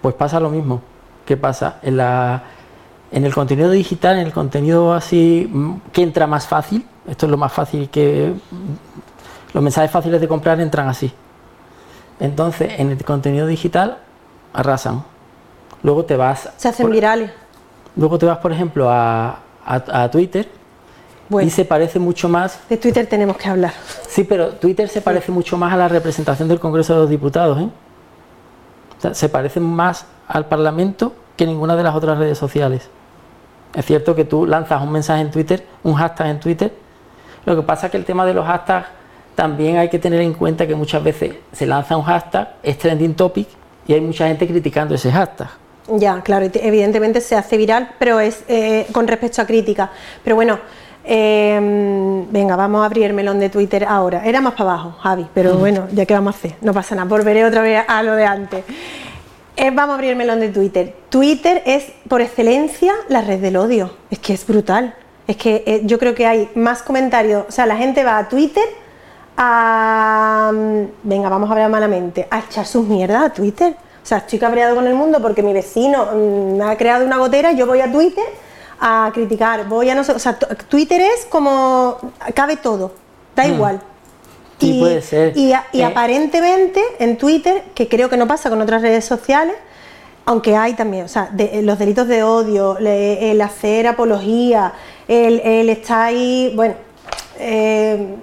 Pues 0.07 0.15
pasa 0.15 0.39
lo 0.39 0.49
mismo. 0.49 0.79
¿Qué 1.25 1.35
pasa? 1.35 1.79
En, 1.81 1.97
la, 1.97 2.41
en 3.11 3.25
el 3.25 3.33
contenido 3.33 3.69
digital, 3.69 4.17
en 4.17 4.27
el 4.27 4.31
contenido 4.31 4.93
así 4.93 5.51
que 5.91 6.01
entra 6.01 6.27
más 6.27 6.47
fácil, 6.47 6.85
esto 7.09 7.25
es 7.25 7.29
lo 7.29 7.35
más 7.35 7.51
fácil 7.51 7.89
que 7.89 8.31
los 9.53 9.61
mensajes 9.61 9.91
fáciles 9.91 10.21
de 10.21 10.27
comprar 10.29 10.61
entran 10.61 10.87
así. 10.87 11.11
Entonces, 12.21 12.79
en 12.79 12.91
el 12.91 13.03
contenido 13.03 13.47
digital 13.47 13.97
arrasan. 14.53 15.03
Luego 15.83 16.05
te 16.05 16.15
vas. 16.15 16.51
Se 16.55 16.69
hacen 16.69 16.85
por, 16.85 16.93
virales. 16.93 17.29
Luego 17.97 18.17
te 18.17 18.27
vas, 18.27 18.37
por 18.37 18.53
ejemplo, 18.53 18.89
a, 18.89 19.39
a, 19.65 20.03
a 20.03 20.09
Twitter 20.09 20.47
bueno, 21.27 21.49
y 21.49 21.51
se 21.51 21.65
parece 21.65 21.99
mucho 21.99 22.29
más. 22.29 22.61
De 22.69 22.77
Twitter 22.77 23.07
tenemos 23.07 23.35
que 23.35 23.49
hablar. 23.49 23.73
Sí, 24.07 24.23
pero 24.23 24.51
Twitter 24.51 24.87
se 24.87 25.01
parece 25.01 25.25
sí. 25.25 25.31
mucho 25.33 25.57
más 25.57 25.73
a 25.73 25.75
la 25.75 25.89
representación 25.89 26.47
del 26.47 26.61
Congreso 26.61 26.93
de 26.93 26.99
los 27.01 27.09
Diputados. 27.09 27.59
¿eh? 27.59 27.69
Se 29.13 29.29
parece 29.29 29.59
más 29.59 30.05
al 30.27 30.45
Parlamento 30.45 31.13
que 31.35 31.45
ninguna 31.45 31.75
de 31.75 31.83
las 31.83 31.95
otras 31.95 32.17
redes 32.17 32.37
sociales. 32.37 32.89
Es 33.75 33.85
cierto 33.85 34.15
que 34.15 34.25
tú 34.25 34.45
lanzas 34.45 34.81
un 34.81 34.91
mensaje 34.91 35.21
en 35.21 35.31
Twitter, 35.31 35.65
un 35.83 35.93
hashtag 35.93 36.27
en 36.27 36.39
Twitter. 36.39 36.73
Lo 37.45 37.55
que 37.55 37.61
pasa 37.61 37.87
es 37.87 37.91
que 37.91 37.97
el 37.97 38.05
tema 38.05 38.25
de 38.25 38.33
los 38.33 38.45
hashtags 38.45 38.87
también 39.35 39.77
hay 39.77 39.89
que 39.89 39.99
tener 39.99 40.19
en 40.21 40.33
cuenta 40.33 40.65
que 40.65 40.73
muchas 40.73 41.03
veces 41.03 41.35
se 41.51 41.65
lanza 41.67 41.95
un 41.95 42.03
hashtag, 42.03 42.55
es 42.63 42.77
trending 42.77 43.13
topic 43.13 43.47
y 43.85 43.93
hay 43.93 44.01
mucha 44.01 44.27
gente 44.27 44.47
criticando 44.47 44.95
ese 44.95 45.11
hashtag. 45.11 45.49
Ya, 45.89 46.21
claro, 46.21 46.47
evidentemente 46.53 47.21
se 47.21 47.35
hace 47.35 47.55
viral, 47.55 47.91
pero 47.99 48.19
es 48.19 48.43
eh, 48.47 48.87
con 48.91 49.07
respecto 49.07 49.41
a 49.41 49.45
crítica. 49.45 49.91
Pero 50.23 50.35
bueno, 50.35 50.59
eh, 51.05 52.16
venga, 52.31 52.55
vamos 52.55 52.81
a 52.81 52.85
abrir 52.85 53.05
el 53.05 53.13
melón 53.13 53.39
de 53.39 53.49
Twitter 53.49 53.85
ahora. 53.87 54.25
Era 54.25 54.41
más 54.41 54.53
para 54.53 54.71
abajo, 54.71 54.95
Javi, 55.01 55.27
pero 55.33 55.55
mm. 55.55 55.59
bueno, 55.59 55.87
ya 55.91 56.05
que 56.05 56.13
vamos 56.13 56.35
a 56.35 56.37
hacer, 56.37 56.55
no 56.61 56.73
pasa 56.73 56.95
nada, 56.95 57.07
volveré 57.07 57.45
otra 57.45 57.61
vez 57.61 57.83
a 57.87 58.03
lo 58.03 58.13
de 58.13 58.25
antes. 58.25 58.63
Eh, 59.59 59.71
vamos 59.71 59.93
a 59.93 59.95
abrir 59.95 60.11
el 60.11 60.15
melón 60.15 60.39
de 60.39 60.49
Twitter. 60.49 60.93
Twitter 61.09 61.63
es 61.65 61.85
por 62.07 62.21
excelencia 62.21 62.93
la 63.09 63.21
red 63.21 63.39
del 63.39 63.57
odio. 63.57 63.91
Es 64.11 64.19
que 64.19 64.33
es 64.33 64.45
brutal. 64.45 64.93
Es 65.27 65.35
que 65.35 65.63
eh, 65.65 65.81
yo 65.83 65.97
creo 65.97 66.13
que 66.13 66.27
hay 66.27 66.49
más 66.53 66.83
comentarios. 66.83 67.45
O 67.49 67.51
sea, 67.51 67.65
la 67.65 67.75
gente 67.75 68.03
va 68.03 68.19
a 68.19 68.29
Twitter 68.29 68.63
a. 69.35 70.51
mm, 70.53 70.83
Venga, 71.01 71.29
vamos 71.29 71.49
a 71.49 71.53
hablar 71.53 71.71
malamente. 71.71 72.27
A 72.29 72.39
echar 72.39 72.67
sus 72.67 72.87
mierdas 72.87 73.23
a 73.23 73.29
Twitter. 73.31 73.75
O 74.03 74.05
sea, 74.05 74.19
estoy 74.19 74.37
cabreado 74.37 74.75
con 74.75 74.85
el 74.85 74.93
mundo 74.93 75.19
porque 75.23 75.41
mi 75.41 75.53
vecino 75.53 76.05
mm, 76.05 76.57
me 76.57 76.63
ha 76.65 76.77
creado 76.77 77.03
una 77.03 77.17
gotera 77.17 77.51
yo 77.51 77.65
voy 77.65 77.81
a 77.81 77.91
Twitter 77.91 78.25
a 78.79 79.09
criticar. 79.13 79.67
Voy 79.67 79.89
a 79.89 79.95
no 79.95 80.03
sé. 80.03 80.11
O 80.13 80.19
sea, 80.19 80.37
Twitter 80.37 81.01
es 81.01 81.25
como. 81.25 81.97
cabe 82.33 82.57
todo. 82.57 82.91
Da 83.35 83.45
igual. 83.47 83.81
Sí, 84.59 84.77
puede 84.79 85.01
ser. 85.03 85.37
Y, 85.37 85.53
a- 85.53 85.65
y 85.71 85.81
Eh, 85.81 85.85
aparentemente 85.85 86.81
en 86.99 87.17
Twitter, 87.17 87.63
que 87.75 87.87
creo 87.87 88.09
que 88.09 88.17
no 88.17 88.27
pasa 88.27 88.49
con 88.49 88.59
otras 88.61 88.81
redes 88.81 89.05
sociales, 89.05 89.55
aunque 90.25 90.55
hay 90.55 90.73
también, 90.73 91.05
o 91.05 91.07
sea, 91.07 91.29
de- 91.31 91.61
los 91.61 91.77
delitos 91.77 92.07
de 92.07 92.23
odio, 92.23 92.75
le- 92.79 93.31
el 93.31 93.39
hacer 93.41 93.85
apología, 93.85 94.73
el, 95.07 95.39
el 95.41 95.69
estar 95.69 96.07
ahí, 96.07 96.51
bueno, 96.55 96.73
eh, 97.37 98.15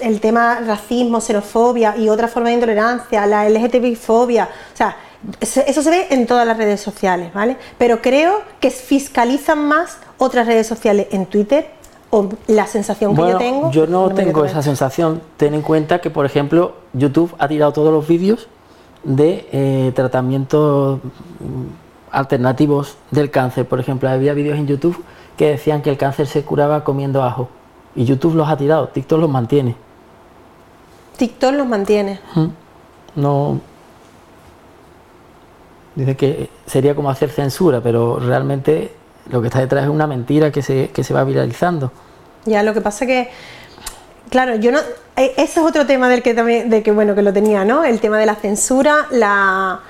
el 0.00 0.20
tema 0.20 0.58
racismo, 0.66 1.20
xenofobia 1.20 1.96
y 1.96 2.08
otra 2.08 2.26
forma 2.26 2.48
de 2.48 2.54
intolerancia, 2.56 3.24
la 3.26 3.46
LGTBI-fobia, 3.48 4.48
o 4.74 4.76
sea, 4.76 4.96
eso 5.40 5.82
se 5.82 5.90
ve 5.90 6.06
en 6.10 6.26
todas 6.26 6.46
las 6.46 6.56
redes 6.56 6.80
sociales, 6.80 7.32
¿vale? 7.32 7.56
Pero 7.78 8.02
creo 8.02 8.40
que 8.60 8.70
fiscalizan 8.70 9.66
más 9.66 9.98
otras 10.18 10.46
redes 10.46 10.66
sociales 10.66 11.06
en 11.12 11.26
Twitter, 11.26 11.70
o 12.14 12.28
la 12.46 12.66
sensación 12.66 13.16
que 13.16 13.22
yo 13.22 13.38
tengo. 13.38 13.70
yo 13.70 13.86
no 13.86 14.10
tengo 14.10 14.44
esa 14.44 14.62
sensación. 14.62 15.22
Ten 15.38 15.54
en 15.54 15.62
cuenta 15.62 16.00
que, 16.02 16.10
por 16.10 16.26
ejemplo, 16.26 16.74
YouTube 16.92 17.34
ha 17.38 17.48
tirado 17.48 17.72
todos 17.72 17.90
los 17.90 18.06
vídeos 18.06 18.48
de 19.02 19.48
eh, 19.50 19.92
tratamientos 19.94 20.98
mm, 20.98 22.10
alternativos 22.10 22.98
del 23.10 23.30
cáncer. 23.30 23.66
Por 23.66 23.80
ejemplo, 23.80 24.10
había 24.10 24.34
vídeos 24.34 24.58
en 24.58 24.66
YouTube 24.66 25.02
que 25.38 25.48
decían 25.48 25.80
que 25.80 25.88
el 25.88 25.96
cáncer 25.96 26.26
se 26.26 26.44
curaba 26.44 26.84
comiendo 26.84 27.22
ajo. 27.22 27.48
Y 27.94 28.04
YouTube 28.04 28.34
los 28.34 28.46
ha 28.46 28.58
tirado, 28.58 28.88
TikTok 28.88 29.18
los 29.18 29.30
mantiene. 29.30 29.74
TikTok 31.16 31.54
los 31.54 31.66
mantiene. 31.66 32.20
No. 33.14 33.58
Dice 35.94 36.16
que 36.16 36.48
sería 36.66 36.94
como 36.94 37.10
hacer 37.10 37.30
censura, 37.30 37.80
pero 37.82 38.18
realmente 38.18 38.92
lo 39.30 39.40
que 39.40 39.48
está 39.48 39.60
detrás 39.60 39.84
es 39.84 39.90
una 39.90 40.06
mentira 40.06 40.50
que 40.50 40.62
se, 40.62 40.90
que 40.90 41.04
se 41.04 41.14
va 41.14 41.24
viralizando. 41.24 41.92
Ya, 42.44 42.62
lo 42.62 42.74
que 42.74 42.80
pasa 42.80 43.06
que, 43.06 43.28
claro, 44.30 44.56
yo 44.56 44.72
no, 44.72 44.80
eh, 45.16 45.32
ese 45.36 45.60
es 45.60 45.66
otro 45.66 45.86
tema 45.86 46.08
del 46.08 46.22
que 46.22 46.34
también, 46.34 46.70
de 46.70 46.82
que 46.82 46.90
bueno, 46.90 47.14
que 47.14 47.22
lo 47.22 47.32
tenía, 47.32 47.64
¿no? 47.64 47.84
El 47.84 48.00
tema 48.00 48.18
de 48.18 48.26
la 48.26 48.34
censura, 48.34 49.06
la, 49.10 49.80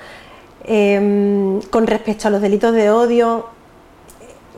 em, 0.65 1.61
con 1.61 1.87
respecto 1.87 2.27
a 2.27 2.31
los 2.31 2.41
delitos 2.41 2.73
de 2.73 2.91
odio, 2.91 3.47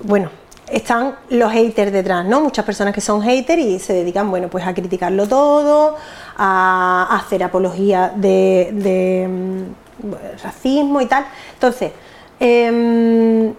bueno, 0.04 0.30
están 0.70 1.16
los 1.30 1.52
haters 1.52 1.92
detrás, 1.92 2.26
¿no? 2.26 2.42
Muchas 2.42 2.66
personas 2.66 2.94
que 2.94 3.02
son 3.02 3.22
haters 3.22 3.62
y 3.62 3.80
se 3.80 3.94
dedican, 3.94 4.30
bueno, 4.30 4.50
pues 4.50 4.66
a 4.66 4.74
criticarlo 4.74 5.28
todo, 5.28 5.96
a 6.38 7.16
hacer 7.16 7.44
apología 7.44 8.12
de, 8.16 8.72
de, 8.74 9.30
racismo 10.44 11.02
y 11.02 11.06
tal. 11.06 11.26
Entonces, 11.54 11.92
em, 12.40 13.54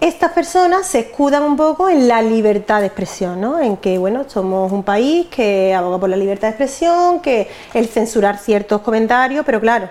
estas 0.00 0.32
personas 0.32 0.86
se 0.86 1.00
escudan 1.00 1.42
un 1.42 1.56
poco 1.56 1.88
en 1.88 2.08
la 2.08 2.22
libertad 2.22 2.80
de 2.80 2.86
expresión, 2.86 3.40
¿no? 3.40 3.58
En 3.60 3.76
que, 3.76 3.98
bueno, 3.98 4.24
somos 4.28 4.72
un 4.72 4.82
país 4.82 5.26
que 5.26 5.74
aboga 5.74 5.98
por 5.98 6.08
la 6.08 6.16
libertad 6.16 6.48
de 6.48 6.52
expresión, 6.52 7.20
que 7.20 7.48
el 7.74 7.86
censurar 7.86 8.38
ciertos 8.38 8.80
comentarios, 8.80 9.44
pero 9.44 9.60
claro, 9.60 9.88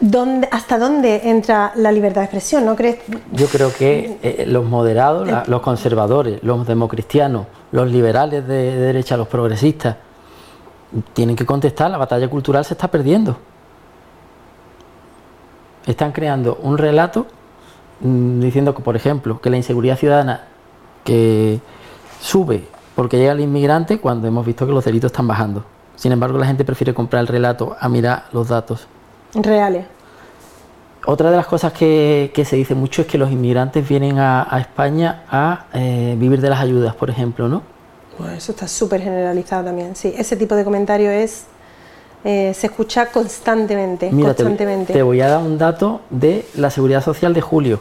¿dónde, 0.00 0.48
¿hasta 0.52 0.78
dónde 0.78 1.22
entra 1.24 1.72
la 1.74 1.90
libertad 1.90 2.20
de 2.20 2.24
expresión? 2.26 2.64
¿No 2.64 2.76
crees? 2.76 2.98
Yo 3.32 3.46
creo 3.48 3.72
que 3.74 4.16
eh, 4.22 4.44
los 4.46 4.64
moderados, 4.64 5.26
la- 5.28 5.44
los 5.48 5.60
conservadores, 5.60 6.38
los 6.42 6.66
democristianos, 6.66 7.46
los 7.72 7.90
liberales 7.90 8.46
de, 8.46 8.54
de 8.76 8.78
derecha, 8.78 9.16
los 9.16 9.28
progresistas, 9.28 9.96
tienen 11.12 11.36
que 11.36 11.46
contestar, 11.46 11.90
la 11.90 11.98
batalla 11.98 12.28
cultural 12.28 12.64
se 12.64 12.74
está 12.74 12.88
perdiendo. 12.88 13.36
Están 15.86 16.12
creando 16.12 16.58
un 16.62 16.78
relato 16.78 17.26
mm, 18.00 18.40
diciendo 18.40 18.74
que, 18.74 18.82
por 18.82 18.96
ejemplo, 18.96 19.40
que 19.40 19.50
la 19.50 19.56
inseguridad 19.56 19.96
ciudadana 19.96 20.42
que 21.04 21.60
sube 22.20 22.66
porque 22.98 23.16
llega 23.16 23.30
el 23.30 23.38
inmigrante 23.38 24.00
cuando 24.00 24.26
hemos 24.26 24.44
visto 24.44 24.66
que 24.66 24.72
los 24.72 24.84
delitos 24.84 25.12
están 25.12 25.28
bajando. 25.28 25.64
Sin 25.94 26.10
embargo, 26.10 26.36
la 26.36 26.46
gente 26.46 26.64
prefiere 26.64 26.92
comprar 26.92 27.20
el 27.20 27.28
relato 27.28 27.76
a 27.78 27.88
mirar 27.88 28.24
los 28.32 28.48
datos. 28.48 28.88
Reales. 29.34 29.86
Otra 31.06 31.30
de 31.30 31.36
las 31.36 31.46
cosas 31.46 31.72
que, 31.72 32.32
que 32.34 32.44
se 32.44 32.56
dice 32.56 32.74
mucho 32.74 33.02
es 33.02 33.08
que 33.08 33.16
los 33.16 33.30
inmigrantes 33.30 33.88
vienen 33.88 34.18
a, 34.18 34.52
a 34.52 34.58
España 34.58 35.22
a 35.30 35.66
eh, 35.74 36.16
vivir 36.18 36.40
de 36.40 36.50
las 36.50 36.60
ayudas, 36.60 36.94
por 36.96 37.08
ejemplo, 37.08 37.46
¿no? 37.46 37.62
Bueno, 38.18 38.34
eso 38.34 38.52
está 38.52 38.68
súper 38.68 39.00
generalizado 39.00 39.64
también, 39.64 39.96
sí. 39.96 40.12
Ese 40.16 40.36
tipo 40.36 40.54
de 40.56 40.64
comentario 40.64 41.10
es... 41.10 41.44
eh, 42.24 42.52
se 42.54 42.66
escucha 42.66 43.06
constantemente, 43.06 44.10
Mira, 44.10 44.34
constantemente. 44.34 44.92
te 44.92 45.02
voy 45.02 45.20
a 45.20 45.28
dar 45.28 45.40
un 45.42 45.56
dato 45.56 46.00
de 46.10 46.44
la 46.56 46.70
seguridad 46.70 47.02
social 47.02 47.32
de 47.32 47.40
julio. 47.40 47.80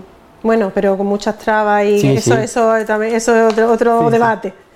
Bueno, 0.42 0.72
pero 0.74 0.96
con 0.96 1.06
muchas 1.06 1.38
trabas 1.38 1.84
y 1.84 2.00
Sí, 2.00 2.08
eso, 2.16 2.34
sí. 2.34 2.40
eso 2.42 2.74
es 2.76 2.86
también, 2.86 3.14
eso 3.14 3.34
es 3.36 3.52
otro, 3.52 3.70
otro 3.70 4.06
Sí, 4.06 4.10
debate. 4.12 4.54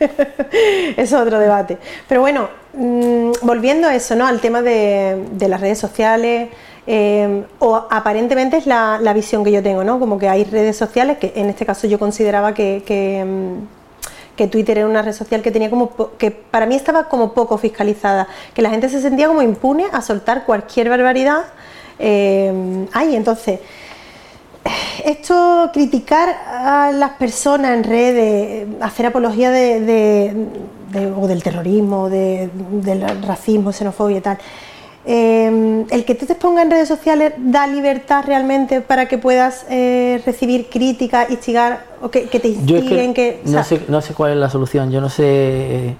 eso 0.96 1.16
es 1.16 1.22
otro 1.26 1.38
debate. 1.40 1.78
Pero 2.08 2.20
bueno, 2.20 2.48
mm, 2.74 3.32
volviendo 3.42 3.88
a 3.88 3.94
eso, 3.94 4.14
¿no? 4.14 4.26
Al 4.26 4.40
tema 4.40 4.62
de, 4.62 5.24
de 5.32 5.48
las 5.48 5.60
redes 5.60 5.78
sociales 5.78 6.50
Eh, 6.88 7.42
o 7.58 7.74
aparentemente 7.90 8.56
es 8.58 8.66
la, 8.66 9.12
visión 9.12 9.42
que 9.42 9.50
yo 9.50 9.60
tengo, 9.60 9.82
¿no? 9.82 9.98
Como 9.98 10.18
que 10.18 10.28
hay 10.28 10.44
redes 10.44 10.76
sociales, 10.76 11.18
que 11.18 11.32
en 11.34 11.48
este 11.50 11.66
caso 11.66 11.88
yo 11.88 11.98
consideraba 11.98 12.54
que, 12.54 12.84
que, 12.86 13.24
mm, 14.44 14.48
Twitter 14.48 14.78
era 14.78 14.86
una 14.86 15.02
red 15.02 15.12
social 15.12 15.42
que 15.42 15.50
tenía 15.50 15.70
como 15.70 15.90
que 16.18 16.30
para 16.30 16.66
mí 16.66 16.74
estaba 16.74 17.08
como 17.08 17.32
poco 17.32 17.58
fiscalizada, 17.58 18.28
que 18.54 18.62
la 18.62 18.70
gente 18.70 18.88
se 18.88 19.00
sentía 19.00 19.28
como 19.28 19.42
impune 19.42 19.86
a 19.92 20.02
soltar 20.02 20.44
cualquier 20.44 20.88
barbaridad. 20.88 21.44
Eh, 21.98 22.86
ay, 22.92 23.16
entonces 23.16 23.60
esto, 25.04 25.70
criticar 25.72 26.28
a 26.28 26.90
las 26.92 27.12
personas 27.12 27.76
en 27.76 27.84
redes, 27.84 28.66
hacer 28.80 29.06
apología 29.06 29.50
de, 29.50 30.46
o 31.16 31.26
del 31.26 31.42
terrorismo, 31.42 32.08
del 32.08 33.22
racismo, 33.22 33.72
xenofobia 33.72 34.18
y 34.18 34.20
tal, 34.20 34.38
eh, 35.06 35.86
el 35.88 36.04
que 36.04 36.14
tú 36.14 36.26
te 36.26 36.32
expongas 36.32 36.64
en 36.64 36.70
redes 36.70 36.88
sociales 36.88 37.34
da 37.38 37.66
libertad 37.66 38.24
realmente 38.26 38.80
para 38.80 39.06
que 39.06 39.18
puedas 39.18 39.64
eh, 39.70 40.20
recibir 40.26 40.68
críticas, 40.68 41.30
instigar 41.30 41.84
o 42.02 42.10
que, 42.10 42.26
te 42.26 42.48
instiguen. 42.48 43.14
que, 43.14 43.40
no, 43.44 43.62
sé, 43.62 43.82
no 43.88 44.00
sé 44.00 44.14
cuál 44.14 44.32
es 44.32 44.38
la 44.38 44.50
solución, 44.50 44.90
yo 44.90 45.00
no 45.00 45.08
sé 45.08 45.96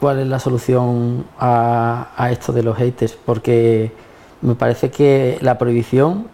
cuál 0.00 0.20
es 0.20 0.26
la 0.26 0.38
solución 0.38 1.26
a, 1.38 2.08
a 2.16 2.30
esto 2.30 2.52
de 2.52 2.62
los 2.62 2.76
haters, 2.76 3.18
porque 3.24 3.92
me 4.40 4.54
parece 4.54 4.90
que 4.90 5.38
la 5.40 5.58
prohibición 5.58 6.28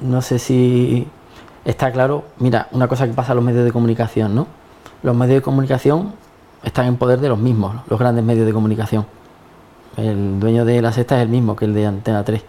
no 0.00 0.22
sé 0.22 0.38
si 0.38 1.06
está 1.64 1.90
claro. 1.92 2.24
Mira, 2.38 2.68
una 2.72 2.88
cosa 2.88 3.06
que 3.06 3.12
pasa 3.12 3.32
a 3.32 3.34
los 3.34 3.44
medios 3.44 3.64
de 3.64 3.72
comunicación, 3.72 4.34
¿no? 4.34 4.46
Los 5.02 5.16
medios 5.16 5.36
de 5.36 5.42
comunicación 5.42 6.12
están 6.62 6.86
en 6.86 6.96
poder 6.96 7.20
de 7.20 7.28
los 7.28 7.38
mismos, 7.38 7.76
los 7.88 7.98
grandes 7.98 8.24
medios 8.24 8.46
de 8.46 8.52
comunicación. 8.52 9.06
El 9.96 10.38
dueño 10.38 10.64
de 10.64 10.82
la 10.82 10.92
sexta 10.92 11.16
es 11.16 11.22
el 11.22 11.28
mismo 11.28 11.56
que 11.56 11.64
el 11.64 11.74
de 11.74 11.86
Antena 11.86 12.24
3. 12.24 12.42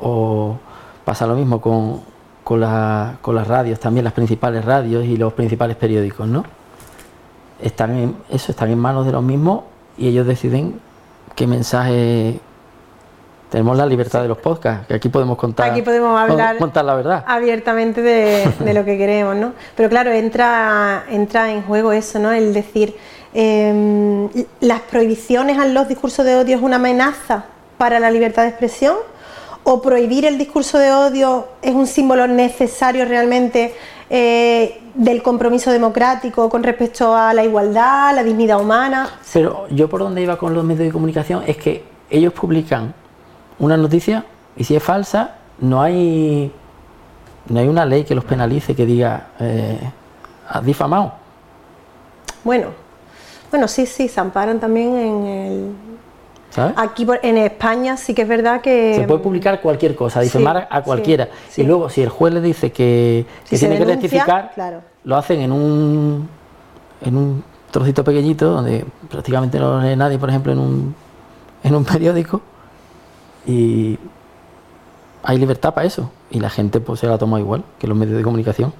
O 0.00 0.56
pasa 1.04 1.26
lo 1.26 1.34
mismo 1.34 1.60
con, 1.60 2.02
con, 2.44 2.60
las 2.60 3.48
radios, 3.48 3.80
también 3.80 4.04
las 4.04 4.12
principales 4.12 4.64
radios 4.64 5.04
y 5.04 5.16
los 5.16 5.32
principales 5.32 5.76
periódicos, 5.76 6.26
¿no? 6.26 6.44
Están 7.60 7.96
en, 7.96 8.16
eso 8.30 8.52
están 8.52 8.70
en 8.70 8.78
manos 8.78 9.04
de 9.04 9.12
los 9.12 9.22
mismos 9.22 9.64
y 9.96 10.08
ellos 10.08 10.26
deciden 10.26 10.80
qué 11.34 11.46
mensaje 11.46 12.40
tenemos 13.50 13.76
la 13.76 13.86
libertad 13.86 14.22
de 14.22 14.28
los 14.28 14.38
podcasts, 14.38 14.86
que 14.86 14.94
aquí 14.94 15.08
podemos 15.08 15.36
contar, 15.36 15.70
aquí 15.70 15.82
podemos 15.82 16.18
hablar 16.18 16.58
contar 16.58 16.84
la 16.84 16.94
verdad. 16.94 17.24
abiertamente 17.26 18.02
de, 18.02 18.74
lo 18.74 18.84
que 18.84 18.98
queremos, 18.98 19.36
¿no? 19.36 19.52
Pero 19.76 19.88
claro, 19.88 20.10
entra, 20.10 21.04
entra 21.08 21.50
en 21.50 21.62
juego 21.62 21.92
eso, 21.92 22.18
¿no? 22.18 22.32
El 22.32 22.52
decir, 22.52 22.96
em, 23.34 24.28
las 24.60 24.80
prohibiciones 24.80 25.58
a 25.58 25.66
los 25.66 25.88
discursos 25.88 26.24
de 26.24 26.36
odio 26.36 26.56
es 26.56 26.62
una 26.62 26.76
amenaza 26.76 27.44
para 27.76 28.00
la 28.00 28.10
libertad 28.10 28.42
de 28.42 28.48
expresión, 28.48 28.96
o 29.64 29.82
prohibir 29.82 30.24
el 30.24 30.38
discurso 30.38 30.78
de 30.78 30.90
odio 30.92 31.48
es 31.60 31.74
un 31.74 31.86
símbolo 31.86 32.26
necesario 32.26 33.04
realmente 33.04 33.74
eh, 34.08 34.80
del 34.94 35.22
compromiso 35.22 35.70
democrático 35.70 36.48
con 36.48 36.62
respecto 36.62 37.14
a 37.14 37.34
la 37.34 37.44
igualdad, 37.44 38.14
la 38.14 38.22
dignidad 38.22 38.60
humana. 38.60 39.10
Pero 39.30 39.68
yo 39.68 39.88
por 39.88 40.00
donde 40.00 40.22
iba 40.22 40.38
con 40.38 40.54
los 40.54 40.64
medios 40.64 40.86
de 40.86 40.92
comunicación 40.92 41.44
es 41.46 41.58
que 41.58 41.84
ellos 42.08 42.32
publican 42.32 42.94
una 43.58 43.76
noticia 43.76 44.24
y 44.56 44.64
si 44.64 44.74
es 44.74 44.82
falsa, 44.82 45.36
no 45.60 45.82
hay, 45.82 46.50
no 47.48 47.60
hay 47.60 47.68
una 47.68 47.84
ley 47.84 48.04
que 48.04 48.14
los 48.14 48.24
penalice 48.24 48.74
que 48.74 48.86
diga, 48.86 49.28
eh, 49.38 49.78
has 50.48 50.64
difamado. 50.64 51.12
Bueno, 52.42 52.68
bueno, 53.50 53.68
sí, 53.68 53.86
sí, 53.86 54.08
se 54.08 54.20
amparan 54.20 54.60
también 54.60 54.96
en 54.96 55.26
el... 55.26 55.72
¿Sabes? 56.50 56.74
Aquí 56.76 57.06
en 57.22 57.36
España 57.36 57.96
sí 57.96 58.14
que 58.14 58.22
es 58.22 58.28
verdad 58.28 58.60
que... 58.60 58.94
Se 58.94 59.02
puede 59.06 59.20
publicar 59.20 59.60
cualquier 59.60 59.94
cosa, 59.94 60.20
difamar 60.20 60.66
a 60.70 60.82
cualquiera. 60.82 61.28
y 61.56 61.62
luego, 61.62 61.90
si 61.90 62.02
el 62.02 62.08
juez 62.08 62.32
le 62.32 62.40
dice 62.40 62.72
que, 62.72 63.26
tiene 63.48 63.78
que 63.78 63.84
rectificar, 63.84 64.52
lo 65.04 65.16
hacen 65.16 65.40
en 65.40 65.52
un, 65.52 66.28
en 67.02 67.16
un 67.16 67.44
trocito 67.70 68.02
pequeñito 68.02 68.50
donde 68.50 68.84
prácticamente 69.10 69.58
no 69.58 69.78
lo 69.78 69.82
lee 69.82 69.96
nadie, 69.96 70.18
por 70.18 70.30
ejemplo, 70.30 70.52
en 70.52 70.58
un, 70.58 70.94
en 71.62 71.74
un 71.74 71.84
periódico 71.84 72.40
y 73.46 73.98
hay 75.22 75.38
libertad 75.38 75.74
para 75.74 75.86
eso. 75.86 76.10
Y 76.30 76.40
la 76.40 76.50
gente 76.50 76.80
pues 76.80 77.00
se 77.00 77.06
la 77.06 77.18
toma 77.18 77.40
igual 77.40 77.64
que 77.78 77.86
los 77.86 77.96
medios 77.96 78.16
de 78.16 78.22
comunicación. 78.22 78.72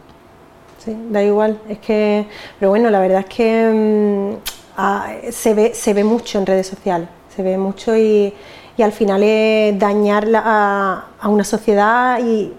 Sí, 0.78 0.96
da 1.10 1.22
igual. 1.22 1.58
Es 1.68 1.78
que, 1.78 2.26
pero 2.58 2.70
bueno, 2.70 2.90
la 2.90 3.00
verdad 3.00 3.20
es 3.20 3.34
que 3.34 4.36
mm, 4.36 4.57
ah, 4.78 5.12
se, 5.30 5.52
ve, 5.52 5.72
se 5.74 5.92
ve 5.92 6.04
mucho 6.04 6.38
en 6.38 6.46
redes 6.46 6.66
sociales. 6.66 7.08
Se 7.34 7.42
ve 7.42 7.58
mucho 7.58 7.94
y, 7.96 8.32
al 8.78 8.92
final 8.92 9.22
es 9.22 9.78
dañar 9.78 10.26
a, 10.34 11.04
una 11.24 11.44
sociedad 11.44 12.20
y, 12.20 12.54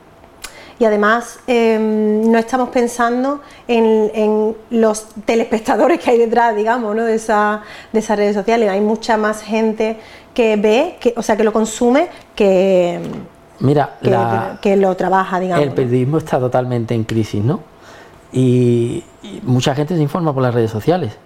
además 0.86 1.39
em, 1.47 2.29
no 2.29 2.38
estamos 2.38 2.69
pensando 2.69 3.41
en, 3.67 4.55
los 4.69 5.08
telespectadores 5.25 5.99
que 5.99 6.12
hay 6.12 6.17
detrás, 6.19 6.55
digamos, 6.55 6.95
¿no? 6.95 7.03
de, 7.05 7.15
esa, 7.15 7.63
de 7.91 7.99
esas 7.99 8.17
redes 8.17 8.36
sociales. 8.36 8.69
Hay 8.69 8.82
mucha 8.82 9.17
más 9.17 9.41
gente 9.41 9.97
que 10.34 10.55
ve, 10.55 10.97
que, 10.99 11.13
o 11.17 11.23
sea, 11.23 11.36
que 11.36 11.43
lo 11.43 11.51
consume, 11.51 12.08
que, 12.36 12.99
Mira, 13.60 13.97
que, 14.62 14.77
lo 14.77 14.95
trabaja, 14.95 15.39
digamos. 15.39 15.65
El 15.65 15.73
periodismo 15.73 16.17
está 16.17 16.39
totalmente 16.39 16.93
en 16.93 17.03
crisis, 17.03 17.43
¿no? 17.43 17.62
Y, 18.32 19.03
mucha 19.43 19.75
gente 19.75 19.95
se 19.95 20.01
informa 20.01 20.34
por 20.34 20.41
las 20.41 20.53
redes 20.53 20.71
sociales. 20.71 21.17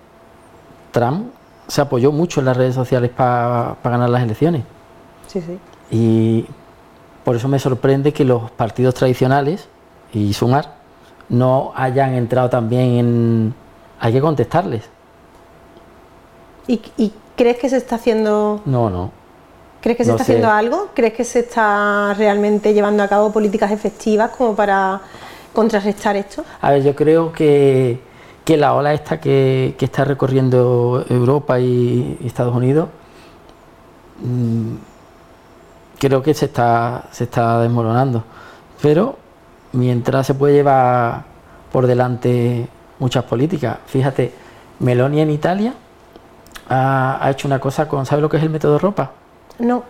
Trump 0.94 1.34
se 1.68 1.82
apoyó 1.82 2.14
mucho 2.14 2.40
en 2.40 2.46
las 2.46 2.56
redes 2.56 2.76
sociales 2.76 3.12
para 3.12 3.76
ganar 3.84 4.10
las 4.10 4.24
elecciones. 4.24 4.64
Sí, 5.28 5.42
sí. 5.42 5.60
Y 5.92 6.46
por 7.26 7.36
eso 7.36 7.50
me 7.50 7.60
sorprende 7.60 8.14
que 8.14 8.24
los 8.24 8.50
partidos 8.52 8.96
tradicionales 8.96 9.68
y 10.14 10.32
Sumar 10.34 10.76
no 11.28 11.74
hayan 11.76 12.14
entrado 12.14 12.50
también 12.50 12.86
en... 12.98 13.56
Hay 14.00 14.14
que 14.14 14.22
contestarles. 14.22 14.84
¿Y, 16.68 16.82
y 16.98 17.12
¿Crees 17.36 17.58
que 17.58 17.70
se 17.70 17.78
está 17.78 17.96
haciendo.? 17.96 18.62
No, 18.66 18.90
no. 18.90 19.12
¿Crees 19.82 19.98
que 19.98 20.06
se 20.06 20.12
está 20.12 20.24
haciendo 20.24 20.50
algo? 20.50 20.90
¿Crees 20.94 21.14
que 21.14 21.24
se 21.26 21.40
está 21.40 22.14
realmente 22.14 22.74
llevando 22.74 23.04
a 23.04 23.08
cabo 23.08 23.32
políticas 23.32 23.72
efectivas 23.72 24.30
como 24.32 24.56
para 24.56 25.02
contrarrestar 25.52 26.16
esto? 26.16 26.46
A 26.62 26.72
ver, 26.72 26.84
yo 26.84 26.96
creo 26.96 27.34
que, 27.34 28.00
la 28.46 28.74
ola 28.74 28.94
esta 28.94 29.20
que, 29.20 29.76
está 29.80 30.04
recorriendo 30.06 31.06
Europa 31.10 31.60
y, 31.60 32.18
Estados 32.26 32.56
Unidos, 32.56 32.90
mm, 34.20 34.76
creo 36.00 36.22
que 36.22 36.34
se 36.34 36.46
está, 36.46 37.06
se 37.12 37.24
está 37.26 37.60
desmoronando. 37.62 38.24
Pero 38.82 39.18
mientras 39.72 40.28
se 40.28 40.34
puede 40.34 40.56
llevar 40.56 41.24
por 41.72 41.88
delante 41.88 42.68
muchas 43.00 43.24
políticas, 43.24 43.78
fíjate, 43.86 44.34
Meloni 44.80 45.22
en 45.22 45.32
Italia 45.32 45.74
ha, 46.70 47.28
hecho 47.32 47.48
una 47.48 47.60
cosa 47.60 47.88
con, 47.88 48.06
¿sabe 48.06 48.22
lo 48.22 48.30
que 48.30 48.38
es 48.38 48.44
el 48.44 48.50
método 48.50 48.78
ropa? 48.78 49.12
No. 49.60 49.84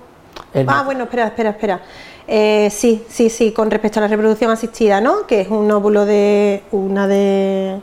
ah, 0.68 0.84
bueno, 0.86 1.06
espera, 1.06 1.28
espera, 1.28 1.50
espera. 1.52 1.82
Eh, 2.28 2.70
sí, 2.70 3.04
sí, 3.10 3.30
sí, 3.30 3.52
con 3.52 3.70
respecto 3.70 4.00
a 4.00 4.04
la 4.04 4.08
reproducción 4.08 4.52
asistida, 4.52 5.02
¿no? 5.02 5.26
Que 5.28 5.42
es 5.42 5.50
un 5.50 5.70
óvulo 5.72 6.06
de 6.06 6.64
una 6.72 7.08
de, 7.08 7.82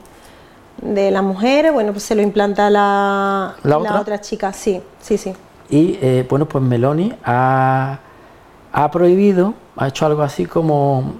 de 0.80 1.10
las 1.10 1.22
mujeres, 1.22 1.72
bueno, 1.72 1.92
pues 1.92 2.04
se 2.04 2.14
lo 2.14 2.22
implanta 2.22 2.70
la, 2.70 3.56
¿La, 3.62 3.78
otra? 3.78 4.20
chica, 4.20 4.52
sí, 4.52 4.82
sí, 5.00 5.18
sí. 5.18 5.34
Y 5.68 5.98
eh, 6.00 6.26
bueno, 6.28 6.46
pues 6.46 6.64
Meloni 6.64 7.12
ha, 7.24 7.98
ha, 8.72 8.90
prohibido, 8.90 9.54
ha 9.76 9.88
hecho 9.88 10.06
algo 10.06 10.22
así 10.22 10.46
como 10.46 11.14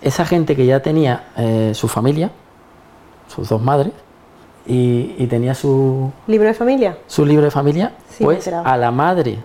esa 0.00 0.24
gente 0.24 0.54
que 0.56 0.66
ya 0.66 0.80
tenía 0.80 1.28
eh, 1.36 1.72
su 1.74 1.88
familia, 1.88 2.30
sus 3.28 3.48
dos 3.48 3.60
madres, 3.60 3.92
y, 4.66 5.26
tenía 5.26 5.54
su... 5.54 6.10
¿Libro 6.26 6.48
de 6.48 6.54
familia? 6.54 6.96
Su 7.06 7.26
libro 7.26 7.44
de 7.44 7.50
familia, 7.50 7.92
pues 8.18 8.48
a 8.48 8.76
la 8.76 8.90
madre... 8.90 9.38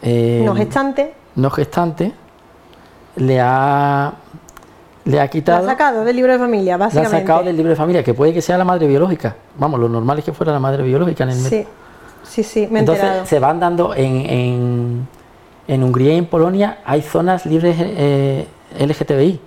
Eh, 0.00 0.42
no 0.44 0.54
gestante. 0.54 1.14
No 1.34 1.50
gestante, 1.50 2.12
le 3.16 3.40
ha... 3.40 4.12
Le 5.08 5.20
ha 5.20 5.28
quitado... 5.28 5.64
La 5.64 5.72
ha 5.72 5.74
sacado 5.74 6.04
del 6.04 6.14
libro 6.14 6.32
de 6.32 6.38
familia, 6.38 6.76
básicamente. 6.76 7.12
La 7.12 7.18
ha 7.18 7.20
sacado 7.20 7.44
del 7.44 7.56
libro 7.56 7.70
de 7.70 7.76
familia, 7.76 8.04
que 8.04 8.12
puede 8.12 8.34
que 8.34 8.42
sea 8.42 8.58
la 8.58 8.64
madre 8.64 8.86
biológica. 8.86 9.36
Vamos, 9.56 9.80
lo 9.80 9.88
normal 9.88 10.18
es 10.18 10.24
que 10.24 10.32
fuera 10.32 10.52
la 10.52 10.58
madre 10.58 10.82
biológica 10.82 11.24
en 11.24 11.30
el 11.30 11.36
Sí, 11.36 11.66
sí, 12.24 12.42
sí, 12.42 12.68
me 12.70 12.80
Entonces 12.80 13.26
se 13.26 13.38
van 13.38 13.58
dando 13.58 13.94
en, 13.94 14.16
en, 14.30 15.08
en, 15.66 15.82
Hungría 15.82 16.12
y 16.12 16.18
en 16.18 16.26
Polonia 16.26 16.80
hay 16.84 17.00
zonas 17.00 17.46
libres 17.46 17.76
eh, 17.80 18.46
LGTBI. 18.78 19.40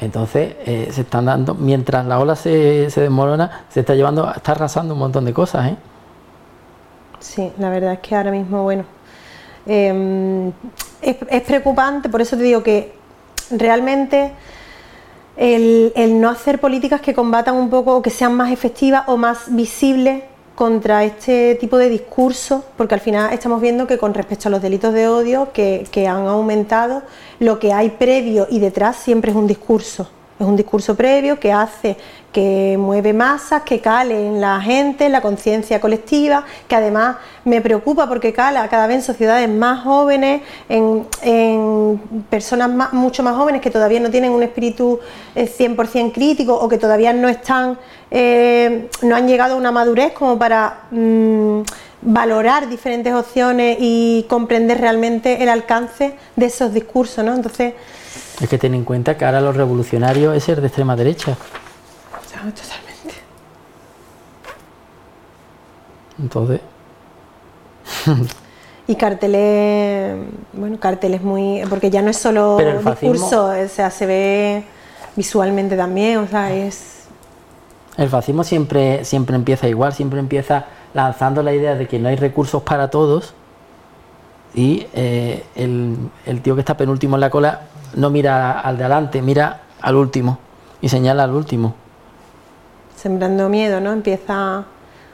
Entonces 0.00 0.54
eh, 0.64 0.88
se 0.90 1.02
están 1.02 1.26
dando, 1.26 1.54
mientras 1.54 2.06
la 2.06 2.18
ola 2.18 2.34
se, 2.34 2.88
se, 2.88 3.02
desmorona, 3.02 3.66
se 3.68 3.80
está 3.80 3.94
llevando, 3.94 4.32
está 4.34 4.52
arrasando 4.52 4.94
un 4.94 5.00
montón 5.00 5.26
de 5.26 5.34
cosas. 5.34 5.70
¿eh? 5.70 5.76
Sí, 7.20 7.52
la 7.58 7.68
verdad 7.68 7.92
es 7.92 7.98
que 8.00 8.16
ahora 8.16 8.30
mismo, 8.30 8.62
bueno, 8.62 8.84
em, 9.66 10.50
es, 11.02 11.42
preocupante, 11.42 12.08
por 12.08 12.22
eso 12.22 12.36
te 12.38 12.42
digo 12.42 12.62
que 12.62 13.01
realmente 13.52 14.32
el, 15.36 15.92
no 16.20 16.28
hacer 16.28 16.60
políticas 16.60 17.00
que 17.00 17.14
combatan 17.14 17.56
un 17.56 17.70
poco 17.70 17.96
o 17.96 18.02
que 18.02 18.10
sean 18.10 18.34
más 18.34 18.50
efectivas 18.52 19.04
o 19.06 19.16
más 19.16 19.54
visibles 19.54 20.24
contra 20.54 21.04
este 21.04 21.54
tipo 21.56 21.78
de 21.78 21.88
discurso, 21.88 22.64
porque 22.76 22.94
al 22.94 23.00
final 23.00 23.32
estamos 23.32 23.60
viendo 23.60 23.86
que 23.86 23.96
con 23.96 24.12
respecto 24.12 24.48
a 24.48 24.50
los 24.50 24.60
delitos 24.60 24.92
de 24.92 25.08
odio 25.08 25.52
que, 25.52 25.86
que 25.90 26.06
han 26.06 26.26
aumentado, 26.26 27.02
lo 27.40 27.58
que 27.58 27.72
hay 27.72 27.90
previo 27.90 28.46
y 28.50 28.58
detrás 28.58 28.96
siempre 28.96 29.30
es 29.30 29.36
un 29.36 29.46
discurso. 29.46 30.08
Es 30.42 30.48
un 30.48 30.56
discurso 30.56 30.96
previo 30.96 31.38
que 31.38 31.52
hace, 31.52 31.96
que 32.32 32.76
mueve 32.76 33.12
masas, 33.12 33.62
que 33.62 33.80
cale 33.80 34.26
en 34.26 34.40
la 34.40 34.60
gente, 34.60 35.06
en 35.06 35.12
la 35.12 35.20
conciencia 35.20 35.80
colectiva, 35.80 36.44
que 36.66 36.74
además 36.74 37.18
me 37.44 37.60
preocupa 37.60 38.08
porque 38.08 38.32
cala 38.32 38.66
cada 38.68 38.88
vez 38.88 38.96
en 38.96 39.02
sociedades 39.02 39.48
más 39.48 39.84
jóvenes, 39.84 40.42
en, 40.68 41.06
personas 42.28 42.92
mucho 42.92 43.22
más 43.22 43.36
jóvenes 43.36 43.60
que 43.60 43.70
todavía 43.70 44.00
no 44.00 44.10
tienen 44.10 44.32
un 44.32 44.42
espíritu 44.42 44.98
100% 45.36 46.08
eh, 46.08 46.12
crítico 46.12 46.56
o 46.56 46.68
que 46.68 46.76
todavía 46.76 47.12
no 47.12 47.28
están, 47.28 47.78
eh, 48.10 48.88
no 49.02 49.14
han 49.14 49.28
llegado 49.28 49.54
a 49.54 49.58
una 49.58 49.70
madurez 49.70 50.12
como 50.12 50.36
para 50.40 50.86
mm, 50.90 51.60
valorar 52.00 52.68
diferentes 52.68 53.14
opciones 53.14 53.76
y 53.78 54.26
comprender 54.28 54.80
realmente 54.80 55.40
el 55.40 55.48
alcance 55.48 56.16
de 56.34 56.46
esos 56.46 56.74
discursos, 56.74 57.24
¿no? 57.24 57.32
Entonces 57.32 57.74
hay 58.40 58.46
que 58.46 58.58
tener 58.58 58.78
en 58.78 58.84
cuenta 58.84 59.16
que 59.16 59.24
ahora 59.24 59.40
los 59.40 59.56
revolucionarios 59.56 60.36
es 60.36 60.44
ser 60.44 60.60
de 60.60 60.66
extrema 60.66 60.96
derecha. 60.96 61.36
totalmente. 62.30 63.14
Entonces. 66.18 66.60
y 68.86 68.96
carteles, 68.96 70.16
bueno, 70.52 70.78
carteles 70.78 71.22
muy. 71.22 71.62
Porque 71.68 71.90
ya 71.90 72.02
no 72.02 72.10
es 72.10 72.16
solo 72.16 72.58
el 72.58 72.84
discurso, 72.84 73.46
o 73.46 73.68
sea, 73.68 73.90
se 73.90 74.06
ve 74.06 74.64
visualmente 75.14 75.76
también, 75.76 76.18
o 76.18 76.26
sea, 76.26 76.52
es. 76.52 77.04
El 77.96 78.08
fascismo 78.08 78.42
siempre, 78.42 79.04
siempre 79.04 79.36
empieza 79.36 79.68
igual, 79.68 79.92
siempre 79.92 80.18
empieza 80.18 80.64
lanzando 80.94 81.42
la 81.42 81.52
idea 81.54 81.74
de 81.74 81.86
que 81.86 81.98
no 81.98 82.08
hay 82.08 82.16
recursos 82.16 82.62
para 82.62 82.88
todos 82.88 83.34
y 84.54 84.86
eh, 84.94 85.44
el, 85.54 85.96
el 86.26 86.42
tío 86.42 86.54
que 86.54 86.60
está 86.60 86.76
penúltimo 86.76 87.16
en 87.16 87.20
la 87.20 87.30
cola 87.30 87.62
no 87.94 88.10
mira 88.10 88.60
al 88.60 88.78
de 88.78 88.84
adelante, 88.84 89.22
mira 89.22 89.62
al 89.80 89.96
último 89.96 90.38
y 90.80 90.88
señala 90.88 91.24
al 91.24 91.32
último. 91.32 91.74
Sembrando 92.96 93.48
miedo, 93.48 93.80
¿no? 93.80 93.92
Empieza 93.92 94.64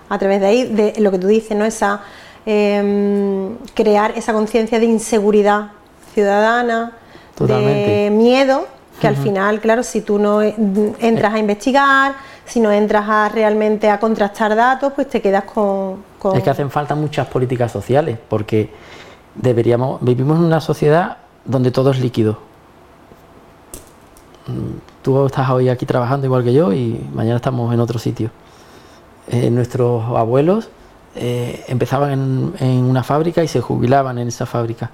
a 0.09 0.19
través 0.19 0.41
de 0.41 0.47
ahí, 0.47 0.65
de 0.65 0.95
lo 1.01 1.11
que 1.11 1.19
tú 1.19 1.27
dices, 1.27 1.57
¿no? 1.57 1.65
Esa, 1.65 2.01
em, 2.45 3.57
crear 3.75 4.13
esa 4.17 4.33
conciencia 4.33 4.79
de 4.79 4.87
inseguridad 4.87 5.69
ciudadana, 6.15 6.93
de 7.39 8.11
miedo, 8.13 8.67
que 9.01 9.07
al 9.07 9.17
final, 9.17 9.61
claro, 9.61 9.85
si 9.85 10.01
tú 10.01 10.19
no 10.19 10.43
entras 10.43 11.35
a 11.35 11.39
investigar, 11.39 12.15
si 12.45 12.59
no 12.59 12.73
entras 12.73 13.05
a 13.09 13.29
realmente 13.29 13.89
a 13.89 14.01
contrastar 14.01 14.57
datos, 14.57 14.93
pues 14.95 15.09
te 15.09 15.21
quedas 15.23 15.45
con, 15.45 16.03
con... 16.19 16.37
Es 16.37 16.43
que 16.43 16.51
hacen 16.51 16.69
falta 16.69 16.97
muchas 16.97 17.29
políticas 17.29 17.71
sociales, 17.71 18.19
porque 18.29 18.71
deberíamos, 19.37 20.03
vivimos 20.03 20.39
en 20.39 20.45
una 20.47 20.61
sociedad 20.61 21.19
donde 21.45 21.71
todo 21.71 21.93
es 21.93 22.01
líquido 22.01 22.48
tú 25.03 25.27
estás 25.27 25.49
hoy 25.51 25.69
aquí 25.69 25.87
trabajando 25.87 26.27
igual 26.27 26.45
que 26.45 26.53
yo 26.53 26.73
y 26.73 27.01
mañana 27.13 27.37
estamos 27.37 27.73
en 27.73 27.81
otro 27.81 27.99
sitio. 27.99 28.31
Eh, 29.31 29.51
nuestros 29.51 30.05
abuelos 30.17 30.71
eh, 31.15 31.65
empezaban 31.69 32.55
en, 32.59 32.85
una 32.85 33.03
fábrica 33.03 33.43
y 33.43 33.49
se 33.49 33.61
jubilaban 33.61 34.19
en 34.19 34.29
esa 34.29 34.47
fábrica. 34.47 34.91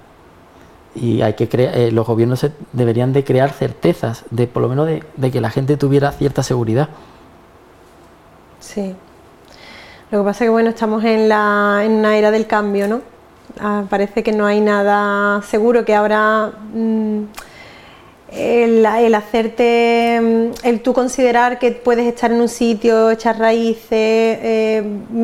Y 0.93 1.21
hay 1.21 1.33
que 1.33 1.49
eh, 1.51 1.91
los 1.91 2.07
gobiernos 2.07 2.45
deberían 2.71 3.13
de 3.13 3.23
crear 3.23 3.51
certezas, 3.51 4.23
de 4.31 4.47
por 4.47 4.61
lo 4.61 4.69
menos 4.69 4.87
de, 4.87 5.31
que 5.31 5.41
la 5.41 5.49
gente 5.49 5.77
tuviera 5.77 6.11
cierta 6.11 6.41
seguridad. 6.41 6.89
Sí. 8.59 8.95
Lo 10.11 10.19
que 10.19 10.25
pasa 10.25 10.43
es 10.43 10.47
que 10.47 10.51
bueno, 10.51 10.69
estamos 10.69 11.03
en, 11.03 11.29
la, 11.29 11.81
en 11.83 11.91
una 11.93 12.17
era 12.17 12.31
del 12.31 12.47
cambio, 12.47 12.87
¿no? 12.87 13.01
Ah, 13.59 13.83
parece 13.89 14.23
que 14.23 14.31
no 14.31 14.45
hay 14.45 14.61
nada 14.61 15.41
seguro, 15.43 15.85
que 15.85 15.95
ahora 15.95 16.51
mm, 16.73 17.23
el, 18.35 19.15
hacerte, 19.15 20.19
mm, 20.21 20.67
el 20.67 20.81
tú 20.81 20.93
considerar 20.93 21.59
que 21.59 21.71
puedes 21.71 22.05
estar 22.07 22.31
en 22.31 22.41
un 22.41 22.49
sitio, 22.49 23.11
echar 23.11 23.39
raíces, 23.39 23.87
eh, 23.91 24.83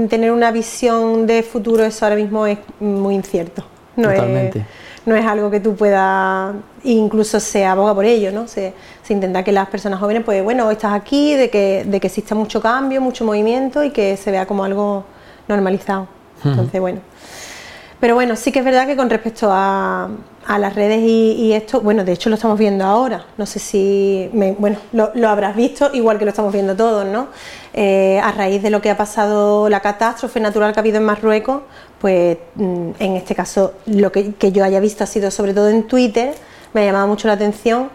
tener 0.10 0.32
una 0.32 0.52
visión 0.52 1.28
de 1.28 1.44
futuro, 1.44 1.84
eso 1.84 2.06
ahora 2.06 2.16
mismo 2.16 2.46
es 2.48 2.58
muy 2.80 3.16
incierto. 3.16 3.64
No 3.96 4.10
Totalmente. 4.10 4.60
Es, 4.60 4.66
no 5.06 5.16
es 5.16 5.26
algo 5.26 5.50
que 5.50 5.60
tú 5.60 5.76
puedas, 5.76 6.54
incluso 6.84 7.40
se 7.40 7.66
aboga 7.66 7.94
por 7.94 8.06
ello, 8.06 8.32
¿no? 8.32 8.48
Se, 8.48 8.74
intenta 9.10 9.44
que 9.44 9.52
las 9.52 9.68
personas 9.68 10.00
jóvenes, 10.00 10.24
pues 10.24 10.42
bueno, 10.42 10.72
estás 10.72 10.94
aquí, 10.94 11.36
de 11.36 11.50
que, 11.50 11.84
de 11.86 12.00
que 12.00 12.08
exista 12.08 12.34
mucho 12.34 12.62
cambio, 12.62 13.02
mucho 13.02 13.26
movimiento 13.26 13.84
y 13.84 13.90
que 13.90 14.16
se 14.16 14.32
vea 14.32 14.46
como 14.46 14.64
algo 14.64 15.04
normalizado. 15.50 16.08
Entonces, 16.46 16.80
bueno. 16.80 17.02
Pero 18.00 18.16
bueno, 18.16 18.38
sí 18.38 18.54
que 18.54 18.60
es 18.60 18.66
verdad 18.66 18.88
que 18.88 18.96
con 18.96 19.10
respecto 19.10 19.50
a, 19.52 20.10
a 20.48 20.58
las 20.58 20.76
redes 20.76 21.02
y, 21.02 21.54
esto, 21.54 21.82
bueno, 21.82 22.04
de 22.04 22.14
hecho 22.14 22.30
lo 22.30 22.36
estamos 22.36 22.58
viendo 22.58 22.84
ahora, 22.84 23.26
no 23.38 23.46
sé 23.46 23.60
si, 23.60 24.30
bueno, 24.58 24.78
lo, 24.92 25.30
habrás 25.30 25.56
visto, 25.56 25.92
igual 25.94 26.18
que 26.18 26.26
lo 26.26 26.30
estamos 26.30 26.52
viendo 26.52 26.76
todos, 26.76 27.06
¿no? 27.06 27.28
Eh, 27.74 28.20
a 28.22 28.32
raíz 28.32 28.62
de 28.62 28.70
lo 28.70 28.82
que 28.82 28.90
ha 28.90 28.98
pasado, 28.98 29.70
la 29.70 29.80
catástrofe 29.80 30.40
natural 30.40 30.74
que 30.74 30.80
ha 30.80 30.82
habido 30.82 30.98
en 30.98 31.06
Marruecos, 31.06 31.62
pues 32.00 32.38
mm, 32.56 32.90
en 33.00 33.16
este 33.16 33.36
caso 33.36 33.74
lo 33.86 34.12
que, 34.12 34.34
yo 34.52 34.64
haya 34.64 34.80
visto 34.80 35.04
ha 35.04 35.08
sido 35.08 35.32
sobre 35.32 35.54
todo 35.54 35.70
en 35.70 35.84
Twitter, 35.88 36.34
me 36.74 36.82
ha 36.82 36.86
llamado 36.86 37.08
mucho 37.08 37.28
la 37.28 37.36
atención, 37.36 37.90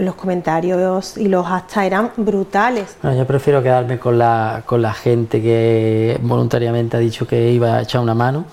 los 0.00 0.14
comentarios 0.16 1.16
y 1.16 1.28
los 1.28 1.46
hashtags 1.46 1.86
eran 1.86 2.10
brutales. 2.16 2.96
yo 3.02 3.26
prefiero 3.26 3.62
quedarme 3.62 3.98
con 3.98 4.18
la, 4.18 4.62
con 4.66 4.82
la 4.82 4.92
gente 4.92 5.40
que 5.40 6.18
voluntariamente 6.20 6.96
ha 6.96 7.00
dicho 7.00 7.26
que 7.26 7.50
iba 7.50 7.76
a 7.76 7.82
echar 7.82 8.00
una 8.00 8.14
mano 8.14 8.44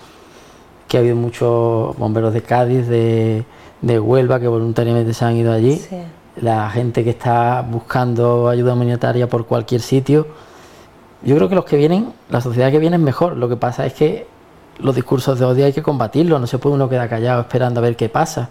que 0.94 0.98
ha 0.98 1.00
habido 1.00 1.16
muchos 1.16 1.98
bomberos 1.98 2.36
de 2.36 2.44
Cádiz, 2.44 2.88
de, 2.88 3.44
Huelva, 3.82 4.40
que 4.40 4.48
voluntariamente 4.48 5.12
se 5.16 5.26
han 5.26 5.36
ido 5.36 5.52
allí. 5.52 5.82
La 6.36 6.70
gente 6.70 7.04
que 7.04 7.10
está 7.10 7.64
buscando 7.64 8.48
ayuda 8.48 8.74
humanitaria 8.74 9.28
por 9.28 9.48
cualquier 9.48 9.82
sitio. 9.82 10.28
Yo 11.24 11.36
creo 11.36 11.50
que 11.50 11.56
los 11.56 11.66
que 11.66 11.78
vienen, 11.78 12.14
la 12.30 12.42
sociedad 12.42 12.70
que 12.70 12.78
viene 12.78 12.98
es 12.98 13.02
mejor. 13.02 13.38
Lo 13.38 13.50
que 13.50 13.56
pasa 13.56 13.88
es 13.88 13.94
que 13.94 14.28
los 14.78 14.94
discursos 14.94 15.40
de 15.40 15.46
odio 15.46 15.66
hay 15.66 15.74
que 15.74 15.82
combatirlos. 15.82 16.40
No 16.40 16.46
se 16.46 16.60
puede 16.60 16.76
uno 16.76 16.88
quedar 16.88 17.10
callado 17.10 17.42
esperando 17.42 17.80
a 17.80 17.82
ver 17.82 17.96
qué 17.96 18.08
pasa. 18.08 18.50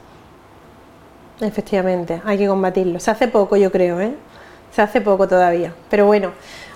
Efectivamente, 1.41 2.23
hay 2.25 2.39
que 2.39 2.49
combatirlo. 2.49 2.99
Se 2.99 3.13
hace 3.13 3.29
poco, 3.29 3.57
yo 3.57 3.71
creo, 3.71 4.01
¿eh? 4.01 4.17
Se 4.73 4.83
hace 4.83 5.01
poco 5.01 5.29
todavía. 5.29 5.73
Pero 5.89 6.07
bueno, 6.07 6.33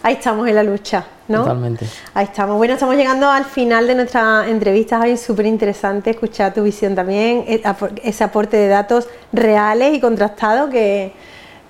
ahí 0.07 0.15
estamos 0.15 0.47
en 0.47 0.55
la 0.55 0.63
lucha, 0.63 1.05
¿no? 1.27 1.41
Totalmente. 1.41 1.85
Ahí 2.15 2.27
estamos. 2.27 2.57
Bueno, 2.59 2.75
estamos 2.75 2.95
llegando 2.95 3.29
al 3.29 3.45
final 3.45 3.89
de 3.89 3.97
nuestra 3.97 4.49
entrevista, 4.49 4.99
Javi, 4.99 5.17
súper 5.17 5.47
interesante 5.47 6.11
escuchar 6.11 6.55
tu 6.55 6.63
visión 6.63 6.95
también, 6.95 7.45
eh, 7.49 7.61
ese 8.05 8.23
aporte 8.23 8.57
de 8.57 8.69
datos 8.69 9.09
reales 9.33 9.95
y 9.95 10.01
contrastados 10.01 10.71
que, 10.71 11.13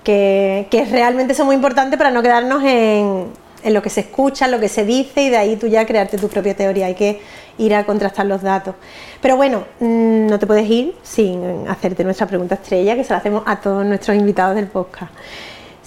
que, 0.03 0.87
realmente 0.91 1.33
son 1.33 1.47
muy 1.47 1.55
importantes 1.55 1.97
para 1.97 2.11
no 2.11 2.21
quedarnos 2.21 2.63
en, 2.63 3.25
en 3.63 3.73
lo 3.73 3.81
que 3.81 3.89
se 3.89 4.01
escucha, 4.01 4.45
en 4.45 4.51
lo 4.51 4.59
que 4.59 4.69
se 4.69 4.85
dice 4.85 5.23
y 5.23 5.29
de 5.29 5.37
ahí 5.37 5.55
tú 5.55 5.65
ya 5.65 5.87
crearte 5.87 6.19
tu 6.19 6.27
propia 6.27 6.55
teoría. 6.55 6.85
Hay 6.85 6.95
que 6.95 7.19
ir 7.57 7.73
a 7.73 7.87
contrastar 7.87 8.27
los 8.27 8.43
datos. 8.43 8.75
Pero 9.19 9.35
bueno, 9.35 9.63
mm, 9.79 10.27
no 10.27 10.37
te 10.37 10.45
puedes 10.45 10.69
ir 10.69 10.93
sin 11.01 11.67
hacerte 11.67 12.03
nuestra 12.03 12.27
pregunta 12.27 12.53
estrella, 12.53 12.95
que 12.95 13.03
se 13.03 13.13
la 13.13 13.17
hacemos 13.17 13.41
a 13.47 13.59
todos 13.61 13.83
nuestros 13.83 14.15
invitados 14.15 14.55
del 14.55 14.67
podcast. 14.67 15.11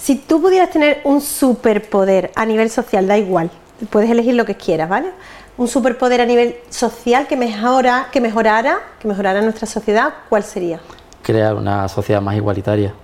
Si 0.01 0.17
tú 0.17 0.41
pudieras 0.41 0.71
tener 0.71 1.03
un 1.05 1.21
superpoder 1.21 2.33
a 2.35 2.47
nivel 2.47 2.71
social, 2.71 3.07
da 3.07 3.19
igual, 3.19 3.51
puedes 3.91 4.09
elegir 4.09 4.35
lo 4.35 4.47
que 4.47 4.55
quieras, 4.55 4.89
¿vale? 4.89 5.11
Un 5.59 5.69
superpoder 5.69 6.23
a 6.23 6.25
nivel 6.25 6.57
social 6.71 7.27
que 7.27 7.37
mejora, 7.37 8.09
que 8.11 8.19
mejorara, 8.19 8.79
que 8.99 9.07
mejorara 9.07 9.43
nuestra 9.43 9.67
sociedad, 9.67 10.15
¿cuál 10.31 10.43
sería? 10.43 10.81
Crear 11.23 11.55
una 11.55 11.87
sociedad 11.89 12.23
más 12.23 12.35
igualitaria. 12.35 12.95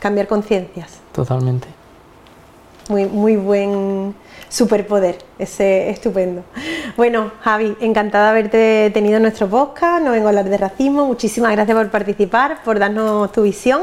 Cambiar 0.00 0.26
conciencias. 0.26 0.98
Totalmente. 1.12 1.68
Muy, 2.88 3.06
muy 3.06 3.36
buen 3.36 4.16
superpoder, 4.48 5.18
ese 5.38 5.90
estupendo. 5.90 6.42
Bueno, 6.96 7.30
Javi, 7.42 7.76
encantada 7.80 8.24
de 8.24 8.30
haberte 8.30 8.90
tenido 8.92 9.18
en 9.18 9.22
nuestro 9.22 9.46
podcast, 9.46 10.02
no 10.02 10.10
vengo 10.10 10.26
a 10.26 10.30
hablar 10.30 10.48
de 10.48 10.58
racismo, 10.58 11.06
muchísimas 11.06 11.52
gracias 11.52 11.76
por 11.76 11.88
participar, 11.88 12.64
por 12.64 12.80
darnos 12.80 13.30
tu 13.30 13.42
visión 13.42 13.82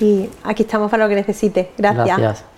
y 0.00 0.28
aquí 0.42 0.62
estamos 0.62 0.90
para 0.90 1.04
lo 1.04 1.08
que 1.08 1.16
necesite. 1.16 1.70
Gracias. 1.76 2.18
Gracias. 2.18 2.53